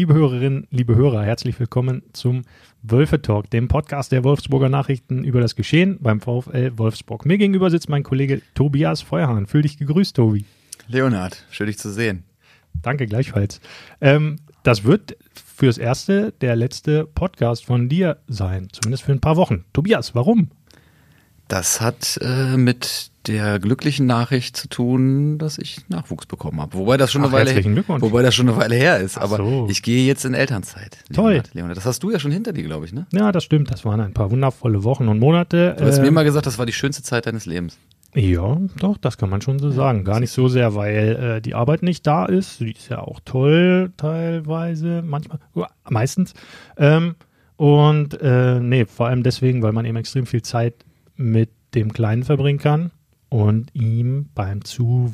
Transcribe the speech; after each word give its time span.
liebe 0.00 0.14
Hörerinnen, 0.14 0.66
liebe 0.70 0.96
Hörer, 0.96 1.22
herzlich 1.24 1.60
willkommen 1.60 2.02
zum 2.14 2.44
Wölfe 2.80 3.20
Talk, 3.20 3.50
dem 3.50 3.68
Podcast 3.68 4.12
der 4.12 4.24
Wolfsburger 4.24 4.70
Nachrichten 4.70 5.24
über 5.24 5.42
das 5.42 5.56
Geschehen 5.56 5.98
beim 6.00 6.22
VfL 6.22 6.78
Wolfsburg. 6.78 7.26
Mir 7.26 7.36
gegenüber 7.36 7.68
sitzt 7.68 7.90
mein 7.90 8.02
Kollege 8.02 8.40
Tobias 8.54 9.02
Feuerhahn. 9.02 9.46
Fühl 9.46 9.60
dich 9.60 9.76
gegrüßt, 9.76 10.16
Tobi. 10.16 10.46
Leonhard, 10.88 11.44
schön 11.50 11.66
dich 11.66 11.76
zu 11.76 11.90
sehen. 11.90 12.24
Danke 12.80 13.04
gleichfalls. 13.04 13.60
Ähm, 14.00 14.36
das 14.62 14.84
wird 14.84 15.18
fürs 15.34 15.76
Erste 15.76 16.32
der 16.40 16.56
letzte 16.56 17.04
Podcast 17.04 17.66
von 17.66 17.90
dir 17.90 18.22
sein, 18.26 18.68
zumindest 18.72 19.02
für 19.02 19.12
ein 19.12 19.20
paar 19.20 19.36
Wochen. 19.36 19.66
Tobias, 19.74 20.14
warum? 20.14 20.50
Das 21.46 21.82
hat 21.82 22.18
äh, 22.22 22.56
mit 22.56 23.09
der 23.26 23.58
glücklichen 23.58 24.06
Nachricht 24.06 24.56
zu 24.56 24.68
tun, 24.68 25.36
dass 25.38 25.58
ich 25.58 25.88
Nachwuchs 25.88 26.26
bekommen 26.26 26.60
habe. 26.60 26.74
Wobei 26.76 26.96
das 26.96 27.12
schon 27.12 27.20
Ach, 27.22 27.26
eine 27.26 27.32
Weile 27.34 27.60
Glückwunsch. 27.62 28.02
wobei 28.02 28.22
das 28.22 28.34
schon 28.34 28.48
eine 28.48 28.56
Weile 28.56 28.74
her 28.76 28.98
ist. 28.98 29.18
Ach 29.18 29.22
Aber 29.22 29.36
so. 29.36 29.66
ich 29.70 29.82
gehe 29.82 30.06
jetzt 30.06 30.24
in 30.24 30.32
Elternzeit. 30.34 30.98
Toll. 31.12 31.42
Leonhard. 31.52 31.76
Das 31.76 31.84
hast 31.84 32.02
du 32.02 32.10
ja 32.10 32.18
schon 32.18 32.30
hinter 32.32 32.52
dir, 32.52 32.64
glaube 32.64 32.86
ich, 32.86 32.92
ne? 32.92 33.06
Ja, 33.12 33.30
das 33.30 33.44
stimmt. 33.44 33.70
Das 33.70 33.84
waren 33.84 34.00
ein 34.00 34.14
paar 34.14 34.30
wundervolle 34.30 34.84
Wochen 34.84 35.08
und 35.08 35.18
Monate. 35.18 35.76
Du 35.78 35.84
hast 35.84 35.98
Ähm, 35.98 36.04
mir 36.04 36.10
mal 36.12 36.24
gesagt, 36.24 36.46
das 36.46 36.58
war 36.58 36.64
die 36.66 36.72
schönste 36.72 37.02
Zeit 37.02 37.26
deines 37.26 37.44
Lebens. 37.44 37.76
Ja, 38.14 38.56
doch, 38.78 38.96
das 38.96 39.18
kann 39.18 39.28
man 39.30 39.40
schon 39.40 39.58
so 39.58 39.70
sagen. 39.70 40.02
Gar 40.04 40.18
nicht 40.20 40.32
so 40.32 40.48
sehr, 40.48 40.74
weil 40.74 41.36
äh, 41.36 41.40
die 41.42 41.54
Arbeit 41.54 41.82
nicht 41.82 42.06
da 42.06 42.24
ist. 42.24 42.58
Die 42.60 42.72
ist 42.72 42.88
ja 42.88 43.00
auch 43.00 43.20
toll 43.24 43.92
teilweise, 43.98 45.02
manchmal, 45.04 45.38
meistens. 45.88 46.34
Ähm, 46.76 47.14
und 47.56 48.20
äh, 48.20 48.58
nee, 48.60 48.86
vor 48.86 49.06
allem 49.08 49.22
deswegen, 49.22 49.62
weil 49.62 49.72
man 49.72 49.84
eben 49.84 49.96
extrem 49.96 50.26
viel 50.26 50.42
Zeit 50.42 50.74
mit 51.16 51.50
dem 51.74 51.92
Kleinen 51.92 52.24
verbringen 52.24 52.58
kann 52.58 52.90
und 53.30 53.74
ihm 53.74 54.28
beim 54.34 54.64
Zu 54.64 55.12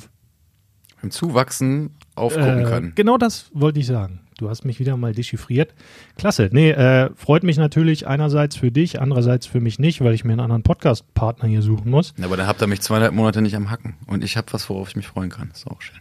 Beim 1.00 1.10
Zuwachsen 1.12 1.90
aufgucken 2.16 2.60
äh, 2.60 2.64
kann. 2.64 2.92
Genau 2.96 3.16
das 3.18 3.50
wollte 3.54 3.78
ich 3.78 3.86
sagen. 3.86 4.20
Du 4.38 4.50
hast 4.50 4.64
mich 4.64 4.80
wieder 4.80 4.96
mal 4.98 5.14
dechiffriert. 5.14 5.74
Klasse. 6.16 6.50
Nee, 6.52 6.70
äh, 6.70 7.10
freut 7.14 7.42
mich 7.42 7.56
natürlich 7.56 8.06
einerseits 8.06 8.56
für 8.56 8.70
dich, 8.70 9.00
andererseits 9.00 9.46
für 9.46 9.60
mich 9.60 9.78
nicht, 9.78 10.02
weil 10.02 10.12
ich 10.12 10.24
mir 10.24 10.32
einen 10.32 10.40
anderen 10.40 10.62
Podcast-Partner 10.62 11.48
hier 11.48 11.62
suchen 11.62 11.90
muss. 11.90 12.12
Aber 12.22 12.36
dann 12.36 12.46
habt 12.46 12.60
ihr 12.60 12.66
mich 12.66 12.82
zweieinhalb 12.82 13.14
Monate 13.14 13.40
nicht 13.40 13.56
am 13.56 13.70
Hacken. 13.70 13.94
Und 14.06 14.24
ich 14.24 14.36
habe 14.36 14.52
was, 14.52 14.68
worauf 14.68 14.88
ich 14.88 14.96
mich 14.96 15.06
freuen 15.06 15.30
kann. 15.30 15.50
Ist 15.52 15.66
auch 15.66 15.80
schön. 15.80 16.00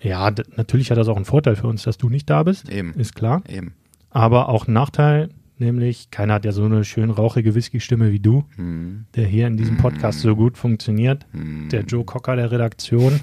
Ja, 0.00 0.32
natürlich 0.56 0.90
hat 0.90 0.98
das 0.98 1.08
auch 1.08 1.16
einen 1.16 1.24
Vorteil 1.24 1.56
für 1.56 1.66
uns, 1.66 1.82
dass 1.82 1.98
du 1.98 2.08
nicht 2.08 2.28
da 2.30 2.42
bist. 2.42 2.68
Eben. 2.68 2.94
Ist 2.94 3.14
klar. 3.14 3.42
Eben. 3.48 3.74
Aber 4.10 4.48
auch 4.48 4.66
einen 4.66 4.74
Nachteil, 4.74 5.30
nämlich 5.58 6.10
keiner 6.10 6.34
hat 6.34 6.44
ja 6.44 6.52
so 6.52 6.64
eine 6.64 6.84
schön 6.84 7.10
rauchige 7.10 7.54
Whisky-Stimme 7.54 8.12
wie 8.12 8.20
du, 8.20 8.44
Hm. 8.56 9.04
der 9.16 9.26
hier 9.26 9.46
in 9.46 9.56
diesem 9.56 9.76
Podcast 9.76 10.20
so 10.20 10.34
gut 10.36 10.56
funktioniert. 10.58 11.26
Hm. 11.32 11.68
Der 11.70 11.82
Joe 11.82 12.04
Cocker 12.04 12.36
der 12.36 12.50
Redaktion. 12.50 13.20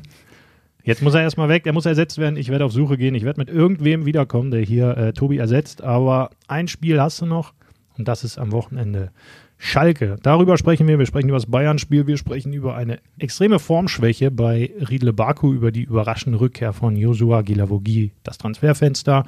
Jetzt 0.84 1.02
muss 1.02 1.14
er 1.14 1.22
erstmal 1.22 1.50
weg, 1.50 1.66
er 1.66 1.74
muss 1.74 1.86
ersetzt 1.86 2.18
werden. 2.18 2.38
Ich 2.38 2.50
werde 2.50 2.66
auf 2.66 2.72
Suche 2.72 2.98
gehen. 2.98 3.14
Ich 3.14 3.24
werde 3.24 3.40
mit 3.40 3.50
irgendwem 3.50 4.06
wiederkommen, 4.06 4.50
der 4.50 4.62
hier 4.62 4.98
äh, 4.98 5.14
Tobi 5.14 5.38
ersetzt. 5.38 5.84
Aber 5.84 6.32
ein 6.48 6.68
Spiel 6.68 7.00
hast 7.02 7.22
du 7.22 7.26
noch 7.26 7.54
und 7.98 8.08
das 8.08 8.24
ist 8.24 8.38
am 8.38 8.52
Wochenende. 8.52 9.12
Schalke. 9.62 10.16
Darüber 10.24 10.58
sprechen 10.58 10.88
wir. 10.88 10.98
Wir 10.98 11.06
sprechen 11.06 11.28
über 11.28 11.36
das 11.38 11.46
Bayern-Spiel. 11.48 12.08
Wir 12.08 12.16
sprechen 12.16 12.54
über 12.54 12.78
eine 12.78 13.00
extreme 13.20 13.60
Formschwäche 13.60 14.32
bei 14.32 14.72
Riedle 14.90 15.12
Baku, 15.12 15.52
über 15.54 15.72
die 15.74 15.84
überraschende 15.84 16.40
Rückkehr 16.40 16.72
von 16.72 16.96
Joshua 16.96 17.42
Gilavogi, 17.42 18.14
das 18.24 18.38
Transferfenster. 18.38 19.26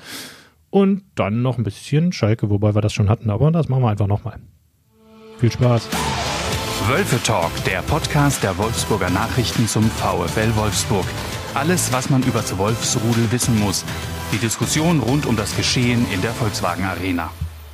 Und 0.72 1.04
dann 1.16 1.42
noch 1.42 1.58
ein 1.58 1.66
bisschen 1.66 2.14
Schalke, 2.14 2.50
wobei 2.50 2.74
wir 2.74 2.82
das 2.82 2.94
schon 2.94 3.10
hatten, 3.10 3.30
aber 3.30 3.52
das 3.52 3.68
machen 3.68 3.84
wir 3.84 3.90
einfach 3.90 4.08
nochmal. 4.08 4.40
Viel 5.38 5.52
Spaß. 5.52 5.90
Wölfe 6.88 7.22
Talk, 7.24 7.52
der 7.66 7.82
Podcast 7.82 8.42
der 8.42 8.58
Wolfsburger 8.58 9.10
Nachrichten 9.10 9.68
zum 9.68 9.84
VfL 9.84 10.56
Wolfsburg. 10.56 11.06
Alles, 11.56 11.92
was 11.92 12.10
man 12.10 12.24
über 12.24 12.40
das 12.40 12.58
Wolfsrudel 12.58 13.30
wissen 13.34 13.60
muss. 13.60 13.84
Die 14.32 14.38
Diskussion 14.38 15.02
rund 15.02 15.26
um 15.26 15.36
das 15.36 15.58
Geschehen 15.58 16.06
in 16.14 16.22
der 16.22 16.32
Volkswagen 16.32 16.86
Arena. 16.86 17.30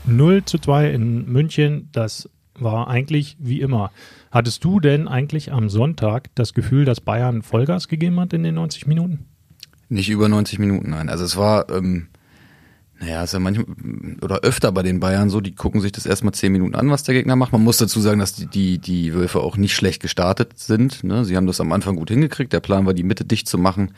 0 0.08 0.44
zu 0.45 0.58
2 0.58 0.89
in 0.89 1.32
München, 1.32 1.89
das 1.92 2.28
war 2.56 2.88
eigentlich 2.88 3.38
wie 3.39 3.61
immer. 3.61 3.92
Hattest 4.32 4.64
du 4.64 4.80
denn 4.80 5.08
eigentlich 5.08 5.52
am 5.52 5.70
Sonntag 5.70 6.30
das 6.33 6.55
Gefühl, 6.55 6.83
dass 6.83 6.99
Bayern 6.99 7.43
Vollgas 7.43 7.88
gegeben 7.88 8.20
hat 8.20 8.33
in 8.33 8.42
den 8.42 8.55
90 8.55 8.88
Minuten? 8.88 9.27
Nicht 9.88 10.10
über 10.10 10.27
90 10.27 10.58
Minuten, 10.58 10.89
nein. 10.89 11.10
Also 11.10 11.23
es 11.23 11.38
war, 11.38 11.70
ähm, 11.70 12.08
naja, 13.00 13.24
ist 13.24 13.34
ja 13.34 13.40
manchmal 13.40 13.68
oder 14.22 14.40
öfter 14.40 14.72
bei 14.72 14.82
den 14.82 15.00
Bayern 15.00 15.30
so, 15.30 15.40
die 15.40 15.54
gucken 15.54 15.82
sich 15.82 15.92
das 15.92 16.06
erstmal 16.06 16.34
10 16.34 16.52
Minuten 16.52 16.76
an, 16.76 16.90
was 16.90 17.04
der 17.04 17.14
Gegner 17.14 17.36
macht. 17.36 17.52
Man 17.52 17.64
muss 17.64 17.78
dazu 17.78 18.00
sagen, 18.02 18.20
dass 18.20 18.34
die, 18.34 18.48
die, 18.48 18.80
die 18.80 19.14
Wölfe 19.14 19.40
auch 19.42 19.56
nicht 19.56 19.76
schlecht 19.76 20.02
gestartet 20.02 20.58
sind. 20.58 21.04
Ne? 21.04 21.24
Sie 21.24 21.38
haben 21.38 21.46
das 21.46 21.62
am 21.62 21.72
Anfang 21.72 21.96
gut 21.96 22.10
hingekriegt. 22.10 22.54
Der 22.54 22.60
Plan 22.60 22.86
war, 22.86 22.96
die 22.96 23.04
Mitte 23.04 23.24
dicht 23.24 23.48
zu 23.48 23.60
machen. 23.60 23.92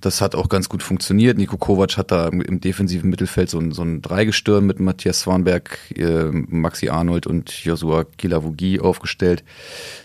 Das 0.00 0.20
hat 0.20 0.34
auch 0.34 0.48
ganz 0.48 0.68
gut 0.68 0.82
funktioniert. 0.82 1.38
Nico 1.38 1.56
Kovac 1.56 1.96
hat 1.96 2.10
da 2.10 2.28
im, 2.28 2.60
defensiven 2.60 3.08
Mittelfeld 3.10 3.48
so 3.48 3.60
ein, 3.60 3.70
so 3.70 3.82
ein 3.82 4.02
Dreigestirn 4.02 4.66
mit 4.66 4.80
Matthias 4.80 5.20
Swanberg, 5.20 5.78
äh, 5.96 6.24
Maxi 6.24 6.88
Arnold 6.88 7.28
und 7.28 7.50
Joshua 7.64 8.04
Gilavogi 8.16 8.80
aufgestellt. 8.80 9.44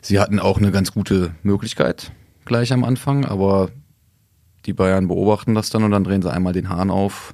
Sie 0.03 0.19
hatten 0.19 0.39
auch 0.39 0.59
eine 0.59 0.71
ganz 0.71 0.91
gute 0.91 1.33
Möglichkeit 1.41 2.11
gleich 2.45 2.71
am 2.71 2.83
Anfang, 2.83 3.25
aber 3.25 3.69
die 4.67 4.73
Bayern 4.73 5.07
beobachten 5.07 5.55
das 5.55 5.71
dann 5.71 5.83
und 5.83 5.91
dann 5.91 6.03
drehen 6.03 6.21
sie 6.21 6.31
einmal 6.31 6.53
den 6.53 6.69
Hahn 6.69 6.91
auf, 6.91 7.33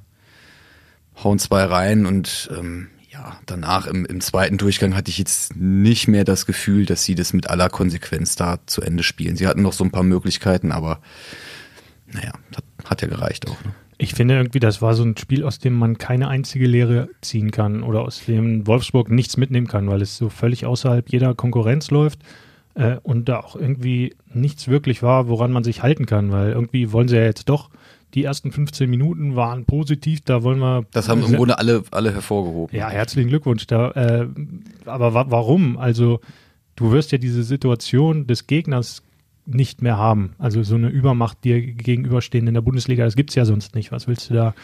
hauen 1.22 1.38
zwei 1.38 1.64
rein 1.64 2.06
und 2.06 2.50
ähm, 2.56 2.88
ja, 3.10 3.38
danach 3.46 3.86
im, 3.86 4.04
im 4.04 4.20
zweiten 4.20 4.58
Durchgang 4.58 4.96
hatte 4.96 5.10
ich 5.10 5.18
jetzt 5.18 5.56
nicht 5.56 6.08
mehr 6.08 6.24
das 6.24 6.46
Gefühl, 6.46 6.84
dass 6.84 7.04
sie 7.04 7.14
das 7.14 7.32
mit 7.32 7.48
aller 7.48 7.68
Konsequenz 7.68 8.34
da 8.34 8.58
zu 8.66 8.82
Ende 8.82 9.04
spielen. 9.04 9.36
Sie 9.36 9.46
hatten 9.46 9.62
noch 9.62 9.72
so 9.72 9.84
ein 9.84 9.92
paar 9.92 10.02
Möglichkeiten, 10.02 10.72
aber 10.72 11.00
naja, 12.12 12.32
das 12.50 12.90
hat 12.90 13.02
ja 13.02 13.08
gereicht 13.08 13.48
auch. 13.48 13.64
Ne? 13.64 13.72
Ich 13.96 14.14
finde 14.14 14.34
irgendwie, 14.34 14.58
das 14.58 14.82
war 14.82 14.94
so 14.94 15.04
ein 15.04 15.16
Spiel, 15.16 15.44
aus 15.44 15.60
dem 15.60 15.74
man 15.74 15.98
keine 15.98 16.28
einzige 16.28 16.66
Lehre 16.66 17.08
ziehen 17.20 17.52
kann 17.52 17.84
oder 17.84 18.02
aus 18.02 18.24
dem 18.26 18.66
Wolfsburg 18.66 19.10
nichts 19.10 19.36
mitnehmen 19.36 19.68
kann, 19.68 19.88
weil 19.88 20.02
es 20.02 20.16
so 20.16 20.28
völlig 20.28 20.66
außerhalb 20.66 21.08
jeder 21.08 21.34
Konkurrenz 21.34 21.90
läuft 21.90 22.20
äh, 22.74 22.96
und 23.02 23.28
da 23.28 23.40
auch 23.40 23.54
irgendwie 23.54 24.16
nichts 24.32 24.66
wirklich 24.66 25.02
war, 25.02 25.28
woran 25.28 25.52
man 25.52 25.62
sich 25.62 25.82
halten 25.82 26.06
kann, 26.06 26.32
weil 26.32 26.50
irgendwie 26.50 26.90
wollen 26.90 27.06
sie 27.06 27.16
ja 27.16 27.22
jetzt 27.22 27.48
doch, 27.48 27.70
die 28.14 28.24
ersten 28.24 28.52
15 28.52 28.88
Minuten 28.88 29.36
waren 29.36 29.64
positiv, 29.64 30.20
da 30.20 30.42
wollen 30.42 30.60
wir. 30.60 30.86
Das 30.92 31.08
haben 31.08 31.24
im 31.24 31.34
Grunde 31.34 31.58
alle, 31.58 31.82
alle 31.90 32.12
hervorgehoben. 32.12 32.76
Ja, 32.76 32.88
herzlichen 32.88 33.28
Glückwunsch. 33.28 33.66
Da, 33.66 33.90
äh, 33.90 34.28
aber 34.86 35.14
wa 35.14 35.26
warum? 35.28 35.76
Also, 35.76 36.20
du 36.76 36.92
wirst 36.92 37.12
ja 37.12 37.18
diese 37.18 37.42
Situation 37.42 38.26
des 38.26 38.46
Gegners 38.46 39.02
nicht 39.46 39.82
mehr 39.82 39.98
haben. 39.98 40.34
Also 40.38 40.62
so 40.62 40.74
eine 40.74 40.88
Übermacht 40.88 41.44
dir 41.44 41.60
gegenüberstehen 41.60 42.46
in 42.46 42.54
der 42.54 42.62
Bundesliga, 42.62 43.04
das 43.04 43.16
gibt's 43.16 43.34
ja 43.34 43.44
sonst 43.44 43.74
nicht. 43.74 43.92
Was 43.92 44.08
willst 44.08 44.30
du 44.30 44.34
da 44.34 44.54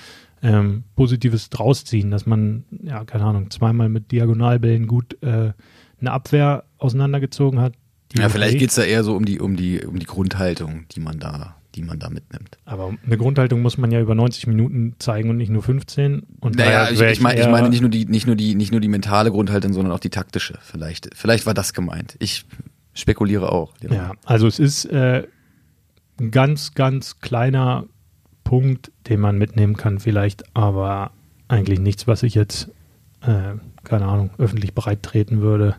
ähm, 0.42 0.84
Positives 0.96 1.50
draus 1.50 1.84
ziehen? 1.84 2.10
Dass 2.10 2.26
man, 2.26 2.64
ja, 2.82 3.04
keine 3.04 3.24
Ahnung, 3.24 3.50
zweimal 3.50 3.88
mit 3.88 4.10
Diagonalbällen 4.10 4.86
gut 4.86 5.22
äh, 5.22 5.52
eine 6.00 6.12
Abwehr 6.12 6.64
auseinandergezogen 6.78 7.60
hat. 7.60 7.74
Ja, 8.16 8.28
vielleicht 8.28 8.52
okay. 8.52 8.60
geht's 8.60 8.74
da 8.74 8.82
eher 8.82 9.04
so 9.04 9.14
um 9.14 9.24
die, 9.24 9.38
um 9.38 9.56
die, 9.56 9.84
um 9.84 9.98
die 9.98 10.06
Grundhaltung, 10.06 10.86
die 10.90 11.00
man 11.00 11.18
da, 11.18 11.56
die 11.80 11.86
man 11.86 11.98
da 11.98 12.10
mitnimmt. 12.10 12.58
Aber 12.66 12.94
eine 13.04 13.16
Grundhaltung 13.16 13.62
muss 13.62 13.78
man 13.78 13.90
ja 13.90 14.00
über 14.00 14.14
90 14.14 14.46
Minuten 14.46 14.96
zeigen 14.98 15.30
und 15.30 15.38
nicht 15.38 15.50
nur 15.50 15.62
15. 15.62 16.22
Und 16.40 16.56
Naja, 16.56 16.90
ich, 16.90 17.00
ich, 17.00 17.20
meine, 17.20 17.40
ich 17.40 17.48
meine 17.48 17.70
nicht 17.70 17.80
nur 17.80 17.90
die, 17.90 18.04
nicht 18.04 18.26
nur 18.26 18.36
die, 18.36 18.54
nicht 18.54 18.70
nur 18.70 18.80
die 18.80 18.88
mentale 18.88 19.30
Grundhaltung, 19.30 19.72
sondern 19.72 19.92
auch 19.92 19.98
die 19.98 20.10
taktische. 20.10 20.58
Vielleicht, 20.60 21.10
vielleicht 21.14 21.46
war 21.46 21.54
das 21.54 21.72
gemeint. 21.72 22.16
Ich 22.18 22.44
spekuliere 22.92 23.50
auch. 23.50 23.72
Ja, 23.88 24.12
also 24.24 24.46
es 24.46 24.58
ist 24.58 24.84
äh, 24.86 25.24
ein 26.18 26.30
ganz, 26.30 26.74
ganz 26.74 27.20
kleiner 27.20 27.86
Punkt, 28.44 28.92
den 29.08 29.20
man 29.20 29.38
mitnehmen 29.38 29.76
kann 29.76 29.98
vielleicht, 29.98 30.44
aber 30.54 31.12
eigentlich 31.48 31.80
nichts, 31.80 32.06
was 32.06 32.22
ich 32.22 32.34
jetzt, 32.34 32.68
äh, 33.22 33.54
keine 33.84 34.06
Ahnung, 34.06 34.30
öffentlich 34.38 34.74
breit 34.74 35.02
treten 35.02 35.40
würde, 35.40 35.76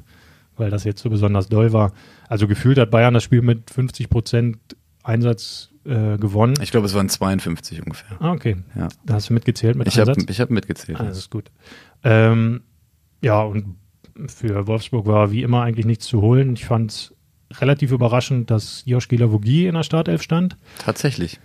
weil 0.57 0.71
das 0.71 0.83
jetzt 0.83 1.01
so 1.01 1.09
besonders 1.09 1.47
doll 1.47 1.73
war. 1.73 1.91
Also 2.27 2.47
gefühlt 2.47 2.79
hat 2.79 2.89
Bayern 2.89 3.13
das 3.13 3.23
Spiel 3.23 3.41
mit 3.41 3.69
50 3.69 4.09
Prozent 4.09 4.57
Einsatz 5.03 5.70
äh, 5.85 6.17
gewonnen. 6.17 6.55
Ich 6.61 6.71
glaube, 6.71 6.85
es 6.85 6.93
waren 6.93 7.09
52 7.09 7.81
ungefähr. 7.83 8.21
ah, 8.21 8.31
okay. 8.31 8.57
Ja. 8.75 8.89
Da 9.05 9.15
hast 9.15 9.29
du 9.29 9.33
mitgezählt 9.33 9.75
mit 9.75 9.87
Ich 9.87 9.99
habe 9.99 10.13
hab 10.13 10.49
mitgezählt. 10.49 10.99
Ah, 10.99 11.05
das 11.05 11.17
ist 11.17 11.29
gut. 11.29 11.51
Ähm, 12.03 12.61
ja, 13.21 13.41
und 13.41 13.77
für 14.27 14.67
Wolfsburg 14.67 15.05
war 15.07 15.31
wie 15.31 15.41
immer 15.43 15.61
eigentlich 15.61 15.85
nichts 15.85 16.05
zu 16.05 16.21
holen. 16.21 16.53
Ich 16.53 16.65
fand 16.65 16.91
es 16.91 17.15
relativ 17.59 17.91
überraschend, 17.91 18.49
dass 18.51 18.83
Josh 18.85 19.07
Gilavogi 19.07 19.67
in 19.67 19.75
der 19.75 19.83
Startelf 19.83 20.21
stand. 20.21 20.57
Tatsächlich. 20.79 21.39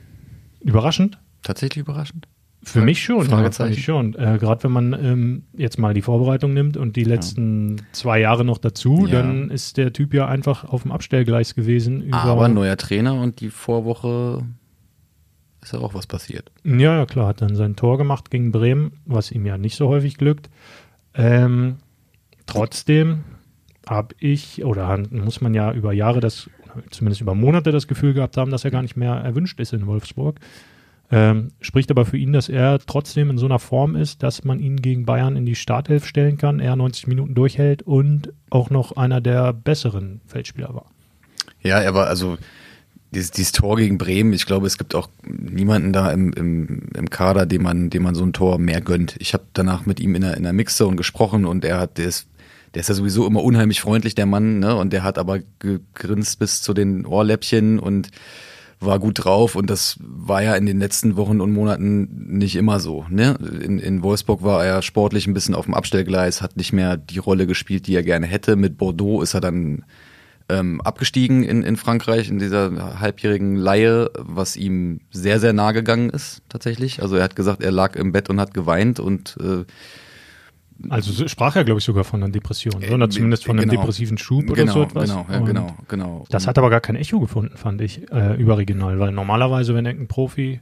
Überraschend? 0.61 1.19
Tatsächlich 1.43 1.83
überraschend. 1.83 2.29
Für 2.62 2.81
mich 2.81 3.03
schon. 3.03 3.23
Ja, 3.23 3.25
Fragezeichen. 3.37 3.73
für 3.73 3.76
mich 3.76 3.85
schon. 3.85 4.14
Äh, 4.14 4.38
Gerade 4.38 4.64
wenn 4.64 4.73
man 4.73 4.93
ähm, 4.93 5.43
jetzt 5.56 5.79
mal 5.79 5.94
die 5.94 6.03
Vorbereitung 6.03 6.53
nimmt 6.53 6.76
und 6.76 6.97
die 6.97 7.05
letzten 7.05 7.82
zwei 7.93 8.19
Jahre 8.20 8.44
noch 8.44 8.58
dazu, 8.58 9.06
Ja. 9.06 9.23
dann 9.23 9.50
ist 9.50 9.76
der 9.76 9.93
Typ 9.93 10.12
ja 10.14 10.26
einfach 10.26 10.64
auf 10.64 10.82
dem 10.82 10.91
Abstellgleis 10.93 11.55
gewesen. 11.55 12.03
Über, 12.03 12.17
Aber 12.23 12.49
neuer 12.49 12.76
Trainer 12.76 13.14
und 13.20 13.41
die 13.41 13.50
Vorwoche 13.50 14.43
ist 15.62 15.73
ja 15.73 15.79
auch 15.79 15.94
was 15.94 16.06
passiert. 16.06 16.50
Ja, 16.64 16.97
ja, 16.97 17.06
klar, 17.06 17.29
hat 17.29 17.41
dann 17.41 17.55
sein 17.56 17.76
Tor 17.76 17.99
gemacht 17.99 18.31
gegen 18.31 18.50
Bremen, 18.53 18.93
was 19.05 19.31
ihm 19.31 19.47
ja 19.47 19.59
nicht 19.59 19.76
so 19.76 19.88
häufig 19.88 20.17
glückt. 20.17 20.50
Ähm, 21.14 21.76
trotzdem 22.47 23.25
habe 23.88 24.14
ich, 24.19 24.64
oder 24.64 24.99
muss 25.11 25.41
man 25.41 25.55
ja 25.55 25.73
über 25.73 25.93
Jahre 25.93 26.20
das, 26.20 26.50
zumindest 26.91 27.20
über 27.20 27.35
Monate 27.35 27.70
das 27.73 27.87
Gefühl 27.87 28.12
gehabt 28.14 28.37
haben, 28.37 28.50
dass 28.50 28.64
er 28.64 28.70
gar 28.73 28.82
nicht 28.82 28.97
mehr 28.97 29.12
erwünscht 29.14 29.61
ist 29.61 29.73
in 29.73 29.87
Wolfsburg. 29.87 30.41
Ähm, 31.11 31.53
spricht 31.61 31.91
aber 31.91 32.05
für 32.05 32.17
ihn, 32.17 32.32
dass 32.32 32.49
er 32.49 32.81
trotzdem 32.81 33.31
in 33.31 33.38
so 33.38 33.47
einer 33.47 33.61
Form 33.61 33.94
ist, 33.94 34.23
dass 34.23 34.44
man 34.44 34.58
ihn 34.58 34.76
gegen 34.76 35.06
Bayern 35.06 35.37
in 35.37 35.47
die 35.47 35.55
Startelf 35.55 36.05
stellen 36.05 36.37
kann, 36.37 36.58
er 36.58 36.75
90 36.75 37.06
Minuten 37.06 37.35
durchhält 37.35 37.82
und 37.82 38.32
auch 38.50 38.70
noch 38.70 38.97
einer 38.97 39.20
der 39.20 39.53
besseren 39.53 40.20
Feldspieler 40.26 40.75
war. 40.75 40.87
Ja, 41.62 41.81
er 41.81 41.94
war 41.94 42.08
also 42.08 42.38
dieses, 43.12 43.31
dieses 43.31 43.53
Tor 43.53 43.76
gegen 43.76 43.99
Bremen, 43.99 44.32
ich 44.32 44.47
glaube, 44.47 44.67
es 44.67 44.79
gibt 44.79 44.97
auch 44.97 45.08
niemanden 45.25 45.93
da 45.93 46.11
im, 46.11 46.32
im, 46.32 46.88
im 46.94 47.09
Kader, 47.09 47.47
dem 47.47 47.62
man, 47.62 47.88
dem 47.88 48.02
man 48.02 48.17
so 48.17 48.25
ein 48.25 48.32
Tor 48.32 48.59
mehr 48.59 48.81
gönnt. 48.81 49.17
Ich 49.20 49.32
habe 49.32 49.44
danach 49.52 49.87
mit 49.87 50.00
ihm 50.00 50.17
in 50.17 50.23
der, 50.23 50.37
in 50.37 50.43
der 50.43 50.52
Mixzone 50.52 50.97
gesprochen 50.97 51.44
und 51.44 51.64
er 51.64 51.79
hat, 51.79 52.00
ist, 52.00 52.26
der 52.75 52.81
ist 52.81 52.88
ja 52.88 52.94
sowieso 52.94 53.26
immer 53.26 53.44
unheimlich 53.44 53.81
freundlich, 53.81 54.17
der 54.17 54.26
Mann, 54.26 54.59
ne? 54.59 54.75
Und 54.75 54.93
der 54.93 55.05
hat 55.05 55.19
aber 55.19 55.38
gegrinst 55.61 56.41
bis 56.41 56.62
zu 56.62 56.75
den 56.75 57.06
Ohrläppchen 57.06 57.79
und 57.79 58.11
war 58.81 58.99
gut 58.99 59.25
drauf 59.25 59.55
und 59.55 59.70
das 59.70 59.96
war 60.00 60.43
ja 60.43 60.55
in 60.55 60.67
den 60.67 60.78
letzten 60.78 61.17
Wochen 61.17 61.40
und 61.40 61.52
Monaten 61.52 62.37
nicht 62.37 62.56
immer 62.56 62.78
so. 62.78 63.06
Ne? 63.08 63.37
In, 63.62 63.78
in 63.78 64.02
Wolfsburg 64.02 64.43
war 64.43 64.64
er 64.64 64.82
sportlich 64.82 65.26
ein 65.26 65.34
bisschen 65.34 65.55
auf 65.55 65.64
dem 65.64 65.75
Abstellgleis, 65.75 66.43
hat 66.43 66.56
nicht 66.56 66.73
mehr 66.73 66.96
die 66.96 67.19
Rolle 67.19 67.46
gespielt, 67.46 67.87
die 67.87 67.94
er 67.94 68.02
gerne 68.02 68.26
hätte. 68.26 68.56
Mit 68.56 68.76
Bordeaux 68.76 69.23
ist 69.23 69.34
er 69.34 69.40
dann 69.40 69.84
ähm, 70.49 70.81
abgestiegen 70.82 71.43
in, 71.43 71.62
in 71.62 71.76
Frankreich 71.76 72.28
in 72.28 72.38
dieser 72.38 73.00
halbjährigen 73.00 73.56
Laie, 73.56 74.11
was 74.19 74.56
ihm 74.56 75.00
sehr, 75.11 75.40
sehr 75.40 75.52
nah 75.52 75.73
gegangen 75.73 76.11
ist 76.11 76.43
tatsächlich. 76.49 77.02
Also 77.02 77.17
er 77.17 77.25
hat 77.25 77.37
gesagt, 77.37 77.62
er 77.62 77.73
lag 77.73 77.96
im 77.96 78.12
Bett 78.12 78.31
und 78.31 78.40
hat 78.40 78.55
geweint 78.55 79.00
und 79.00 79.37
äh, 79.40 79.64
also 80.88 81.26
sprach 81.28 81.56
er, 81.56 81.64
glaube 81.64 81.78
ich, 81.78 81.84
sogar 81.84 82.05
von 82.05 82.23
einer 82.23 82.32
Depression, 82.32 82.82
äh, 82.82 82.93
oder 82.93 83.08
zumindest 83.08 83.44
von 83.44 83.58
einem 83.58 83.69
genau. 83.69 83.82
depressiven 83.82 84.19
Schub 84.19 84.44
oder 84.50 84.62
genau, 84.62 84.73
so 84.73 84.82
etwas. 84.82 85.08
Genau, 85.08 85.26
ja, 85.31 85.38
genau, 85.40 85.76
genau. 85.88 86.25
Das 86.28 86.46
hat 86.46 86.58
aber 86.58 86.70
gar 86.70 86.81
kein 86.81 86.96
Echo 86.96 87.20
gefunden, 87.20 87.56
fand 87.56 87.81
ich, 87.81 88.11
äh, 88.12 88.34
überregional, 88.37 88.99
weil 88.99 89.12
normalerweise, 89.12 89.75
wenn 89.75 89.87
ein 89.87 90.08
Profi 90.08 90.61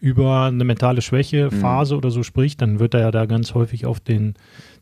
über 0.00 0.46
eine 0.46 0.64
mentale 0.64 1.02
Schwäche, 1.02 1.50
mhm. 1.50 1.60
Phase 1.60 1.94
mhm. 1.94 1.98
oder 1.98 2.10
so 2.10 2.22
spricht, 2.22 2.62
dann 2.62 2.78
wird 2.78 2.94
er 2.94 3.00
ja 3.00 3.10
da 3.10 3.26
ganz 3.26 3.54
häufig 3.54 3.84
auf 3.84 4.00
den 4.00 4.34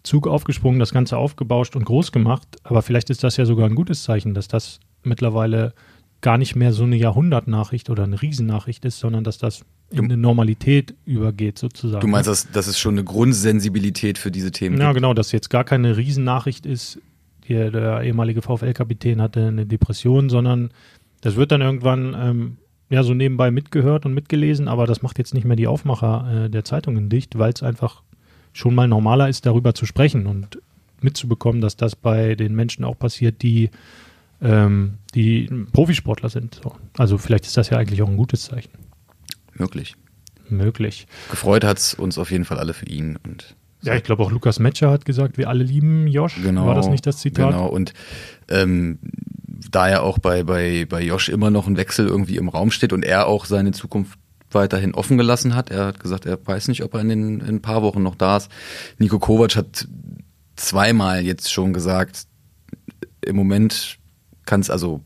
Zug 0.04 0.28
aufgesprungen, 0.28 0.78
das 0.78 0.92
Ganze 0.92 1.16
aufgebauscht 1.16 1.74
und 1.74 1.84
groß 1.84 2.12
gemacht. 2.12 2.46
Aber 2.62 2.82
vielleicht 2.82 3.10
ist 3.10 3.24
das 3.24 3.36
ja 3.36 3.44
sogar 3.44 3.66
ein 3.66 3.74
gutes 3.74 4.04
Zeichen, 4.04 4.32
dass 4.32 4.46
das 4.46 4.78
mittlerweile 5.02 5.74
gar 6.20 6.38
nicht 6.38 6.54
mehr 6.54 6.72
so 6.72 6.84
eine 6.84 6.96
Jahrhundertnachricht 6.96 7.90
oder 7.90 8.04
eine 8.04 8.22
Riesennachricht 8.22 8.84
ist, 8.84 9.00
sondern 9.00 9.24
dass 9.24 9.38
das 9.38 9.64
in 9.90 10.04
eine 10.04 10.16
Normalität 10.16 10.94
übergeht 11.06 11.58
sozusagen. 11.58 12.00
Du 12.00 12.08
meinst, 12.08 12.28
das, 12.28 12.50
das 12.50 12.68
ist 12.68 12.78
schon 12.78 12.94
eine 12.94 13.04
Grundsensibilität 13.04 14.18
für 14.18 14.30
diese 14.30 14.50
Themen? 14.50 14.78
Ja, 14.78 14.88
gibt. 14.88 14.96
genau, 14.96 15.14
dass 15.14 15.32
jetzt 15.32 15.48
gar 15.48 15.64
keine 15.64 15.96
Riesennachricht 15.96 16.66
ist, 16.66 17.00
hier 17.44 17.70
der 17.70 18.02
ehemalige 18.02 18.42
VfL-Kapitän 18.42 19.22
hatte 19.22 19.46
eine 19.46 19.64
Depression, 19.64 20.28
sondern 20.28 20.70
das 21.22 21.36
wird 21.36 21.50
dann 21.50 21.62
irgendwann 21.62 22.14
ähm, 22.18 22.56
ja 22.90 23.02
so 23.02 23.14
nebenbei 23.14 23.50
mitgehört 23.50 24.04
und 24.04 24.12
mitgelesen, 24.12 24.68
aber 24.68 24.86
das 24.86 25.00
macht 25.00 25.18
jetzt 25.18 25.32
nicht 25.32 25.44
mehr 25.44 25.56
die 25.56 25.66
Aufmacher 25.66 26.44
äh, 26.44 26.50
der 26.50 26.64
Zeitungen 26.64 27.08
dicht, 27.08 27.38
weil 27.38 27.52
es 27.52 27.62
einfach 27.62 28.02
schon 28.52 28.74
mal 28.74 28.88
normaler 28.88 29.28
ist, 29.30 29.46
darüber 29.46 29.74
zu 29.74 29.86
sprechen 29.86 30.26
und 30.26 30.58
mitzubekommen, 31.00 31.62
dass 31.62 31.76
das 31.76 31.96
bei 31.96 32.34
den 32.34 32.54
Menschen 32.54 32.84
auch 32.84 32.98
passiert, 32.98 33.40
die 33.42 33.70
ähm, 34.42 34.98
die 35.14 35.48
Profisportler 35.72 36.28
sind. 36.28 36.60
So. 36.62 36.72
Also 36.96 37.18
vielleicht 37.18 37.46
ist 37.46 37.56
das 37.56 37.70
ja 37.70 37.78
eigentlich 37.78 38.02
auch 38.02 38.08
ein 38.08 38.16
gutes 38.16 38.42
Zeichen. 38.42 38.70
Möglich. 39.58 39.96
Möglich. 40.48 41.06
Gefreut 41.30 41.64
hat 41.64 41.78
es 41.78 41.94
uns 41.94 42.18
auf 42.18 42.30
jeden 42.30 42.44
Fall 42.44 42.58
alle 42.58 42.74
für 42.74 42.86
ihn. 42.86 43.18
Und 43.22 43.56
ja, 43.82 43.94
ich 43.94 44.02
glaube 44.02 44.22
auch 44.22 44.32
Lukas 44.32 44.58
Metscher 44.58 44.90
hat 44.90 45.04
gesagt, 45.04 45.38
wir 45.38 45.48
alle 45.48 45.64
lieben 45.64 46.06
Josh. 46.06 46.36
Genau. 46.42 46.66
War 46.66 46.74
das 46.74 46.88
nicht 46.88 47.06
das 47.06 47.18
Zitat? 47.18 47.50
Genau. 47.50 47.66
Und 47.66 47.92
ähm, 48.48 48.98
da 49.70 49.88
ja 49.90 50.00
auch 50.00 50.18
bei, 50.18 50.42
bei, 50.44 50.86
bei 50.88 51.02
Josh 51.02 51.28
immer 51.28 51.50
noch 51.50 51.66
ein 51.66 51.76
Wechsel 51.76 52.06
irgendwie 52.06 52.36
im 52.36 52.48
Raum 52.48 52.70
steht 52.70 52.92
und 52.92 53.04
er 53.04 53.26
auch 53.26 53.44
seine 53.44 53.72
Zukunft 53.72 54.18
weiterhin 54.50 54.94
offen 54.94 55.18
gelassen 55.18 55.54
hat. 55.54 55.70
Er 55.70 55.86
hat 55.86 56.00
gesagt, 56.00 56.26
er 56.26 56.38
weiß 56.44 56.68
nicht, 56.68 56.82
ob 56.82 56.94
er 56.94 57.00
in, 57.00 57.08
den, 57.08 57.40
in 57.40 57.56
ein 57.56 57.62
paar 57.62 57.82
Wochen 57.82 58.02
noch 58.02 58.14
da 58.14 58.38
ist. 58.38 58.50
Nico 58.98 59.18
Kovac 59.18 59.56
hat 59.56 59.86
zweimal 60.56 61.24
jetzt 61.24 61.52
schon 61.52 61.72
gesagt, 61.72 62.26
im 63.20 63.36
Moment 63.36 63.98
kann 64.46 64.60
es 64.60 64.70
also, 64.70 65.02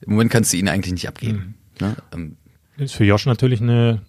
im 0.00 0.12
Moment 0.12 0.30
kannst 0.30 0.52
du 0.52 0.56
ihn 0.56 0.68
eigentlich 0.68 0.92
nicht 0.92 1.08
abgeben. 1.08 1.56
Mhm. 1.78 1.86
Ne? 1.86 1.96
Ähm, 2.12 2.36
ist 2.76 2.94
für 2.94 3.04
Josh 3.04 3.26
natürlich 3.26 3.60
eine 3.60 4.00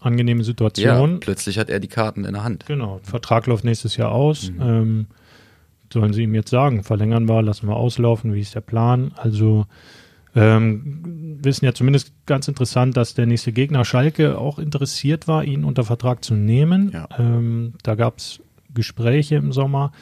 angenehme 0.00 0.44
Situation. 0.44 1.12
Ja, 1.12 1.18
plötzlich 1.20 1.58
hat 1.58 1.70
er 1.70 1.80
die 1.80 1.88
Karten 1.88 2.24
in 2.24 2.34
der 2.34 2.44
Hand. 2.44 2.66
Genau, 2.66 3.00
Vertrag 3.02 3.46
läuft 3.46 3.64
nächstes 3.64 3.96
Jahr 3.96 4.12
aus. 4.12 4.50
Mhm. 4.50 4.62
Ähm, 4.62 5.06
sollen 5.92 6.12
sie 6.12 6.24
ihm 6.24 6.34
jetzt 6.34 6.50
sagen, 6.50 6.82
verlängern 6.82 7.28
wir, 7.28 7.42
lassen 7.42 7.68
wir 7.68 7.76
auslaufen, 7.76 8.34
wie 8.34 8.40
ist 8.40 8.54
der 8.54 8.60
Plan? 8.60 9.12
Also 9.16 9.66
ähm, 10.34 11.38
wissen 11.42 11.64
ja 11.64 11.72
zumindest 11.72 12.12
ganz 12.26 12.48
interessant, 12.48 12.96
dass 12.96 13.14
der 13.14 13.26
nächste 13.26 13.52
Gegner 13.52 13.84
Schalke 13.84 14.38
auch 14.38 14.58
interessiert 14.58 15.28
war, 15.28 15.44
ihn 15.44 15.64
unter 15.64 15.84
Vertrag 15.84 16.24
zu 16.24 16.34
nehmen. 16.34 16.90
Ja. 16.92 17.08
Ähm, 17.18 17.74
da 17.82 17.94
gab 17.94 18.18
es 18.18 18.40
Gespräche 18.74 19.36
im 19.36 19.52
Sommer 19.52 19.92